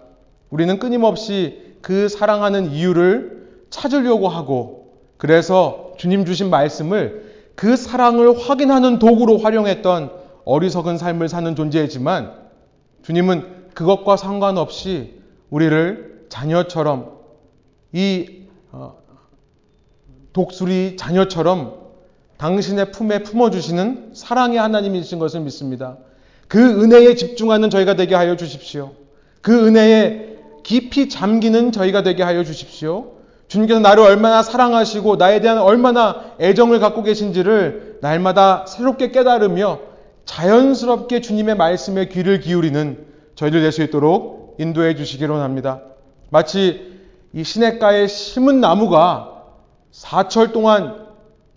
우리는 0.50 0.78
끊임없이 0.78 1.78
그 1.82 2.10
사랑하는 2.10 2.72
이유를 2.72 3.48
찾으려고 3.70 4.28
하고 4.28 4.88
그래서 5.18 5.94
주님 5.98 6.26
주신 6.26 6.50
말씀을 6.50 7.52
그 7.56 7.78
사랑을 7.78 8.38
확인하는 8.38 9.00
도구로 9.00 9.38
활용했던 9.38 10.12
어리석은 10.44 10.98
삶을 10.98 11.30
사는 11.30 11.56
존재이지만 11.56 12.34
주님은 13.04 13.70
그것과 13.74 14.18
상관없이 14.18 15.22
우리를 15.50 16.26
자녀처럼 16.30 17.18
이 17.94 18.38
어, 18.42 18.47
독수리 20.34 20.98
자녀처럼 20.98 21.88
당신의 22.38 22.92
품에 22.92 23.24
품어주시는 23.24 24.12
사랑의 24.14 24.60
하나님이신 24.60 25.20
것을 25.20 25.42
믿습니다. 25.42 25.98
그 26.48 26.60
은혜에 26.84 27.16
집중하는 27.16 27.70
저희가 27.70 27.96
되게 27.96 28.16
하여 28.16 28.36
주십시오. 28.36 28.92
그 29.42 29.68
은혜에 29.68 30.38
깊이 30.64 31.10
잠기는 31.10 31.72
저희가 31.72 32.04
되게 32.04 32.24
하여 32.24 32.44
주십시오. 32.44 33.14
주님께서 33.48 33.80
나를 33.80 34.04
얼마나 34.04 34.44
사랑하시고 34.44 35.16
나에 35.16 35.40
대한 35.40 35.58
얼마나 35.58 36.34
애정을 36.40 36.80
갖고 36.80 37.02
계신지를 37.02 38.00
날마다 38.02 38.66
새롭게 38.68 39.12
깨달으며 39.12 39.80
자연스럽게 40.26 41.22
주님의 41.22 41.56
말씀에 41.56 42.10
귀를 42.10 42.42
기울이는 42.42 43.06
저희들 43.36 43.62
될수 43.62 43.82
있도록 43.84 44.58
인도해 44.60 44.96
주시기를 44.96 45.34
원합니다. 45.34 45.82
마치 46.30 46.97
이 47.38 47.44
시냇가에 47.44 48.08
심은 48.08 48.62
나무가 48.62 49.44
사철 49.92 50.52
동안 50.52 51.06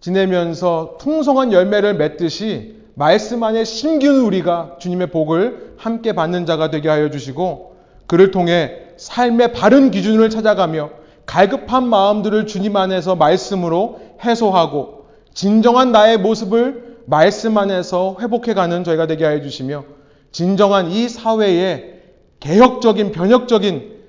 지내면서 0.00 0.98
풍성한 0.98 1.54
열매를 1.54 1.94
맺듯이 1.94 2.76
말씀 2.92 3.42
안에 3.42 3.64
심기는 3.64 4.20
우리가 4.20 4.76
주님의 4.78 5.06
복을 5.06 5.76
함께 5.78 6.12
받는 6.12 6.44
자가 6.44 6.68
되게 6.68 6.90
하여 6.90 7.08
주시고 7.08 7.76
그를 8.06 8.30
통해 8.30 8.76
삶의 8.98 9.54
바른 9.54 9.90
기준을 9.90 10.28
찾아가며 10.28 10.90
갈급한 11.24 11.88
마음들을 11.88 12.46
주님 12.46 12.76
안에서 12.76 13.16
말씀으로 13.16 14.00
해소하고 14.22 15.06
진정한 15.32 15.92
나의 15.92 16.18
모습을 16.18 16.98
말씀 17.06 17.56
안에서 17.56 18.18
회복해가는 18.20 18.84
저희가 18.84 19.06
되게 19.06 19.24
하여 19.24 19.40
주시며 19.40 19.84
진정한 20.30 20.90
이 20.90 21.08
사회의 21.08 22.02
개혁적인 22.40 23.12
변혁적인 23.12 23.99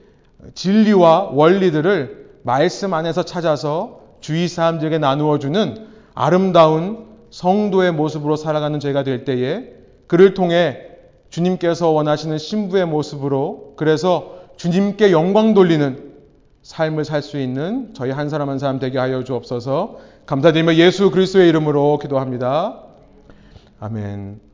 진리와 0.53 1.29
원리들을 1.33 2.29
말씀 2.43 2.93
안에서 2.93 3.23
찾아서 3.23 4.01
주위 4.19 4.47
사람들에게 4.47 4.97
나누어 4.97 5.39
주는 5.39 5.87
아름다운 6.13 7.05
성도의 7.29 7.93
모습으로 7.93 8.35
살아가는 8.35 8.79
저희가 8.79 9.03
될 9.03 9.23
때에 9.25 9.73
그를 10.07 10.33
통해 10.33 10.79
주님께서 11.29 11.89
원하시는 11.89 12.37
신부의 12.37 12.85
모습으로 12.87 13.73
그래서 13.77 14.39
주님께 14.57 15.11
영광 15.11 15.53
돌리는 15.53 16.11
삶을 16.63 17.05
살 17.05 17.21
수 17.21 17.39
있는 17.39 17.93
저희 17.93 18.11
한 18.11 18.29
사람 18.29 18.49
한 18.49 18.59
사람 18.59 18.79
되게 18.79 18.99
하여 18.99 19.23
주옵소서 19.23 19.97
감사드리며 20.25 20.75
예수 20.75 21.09
그리스도의 21.09 21.49
이름으로 21.49 21.97
기도합니다. 21.99 22.83
아멘. 23.79 24.51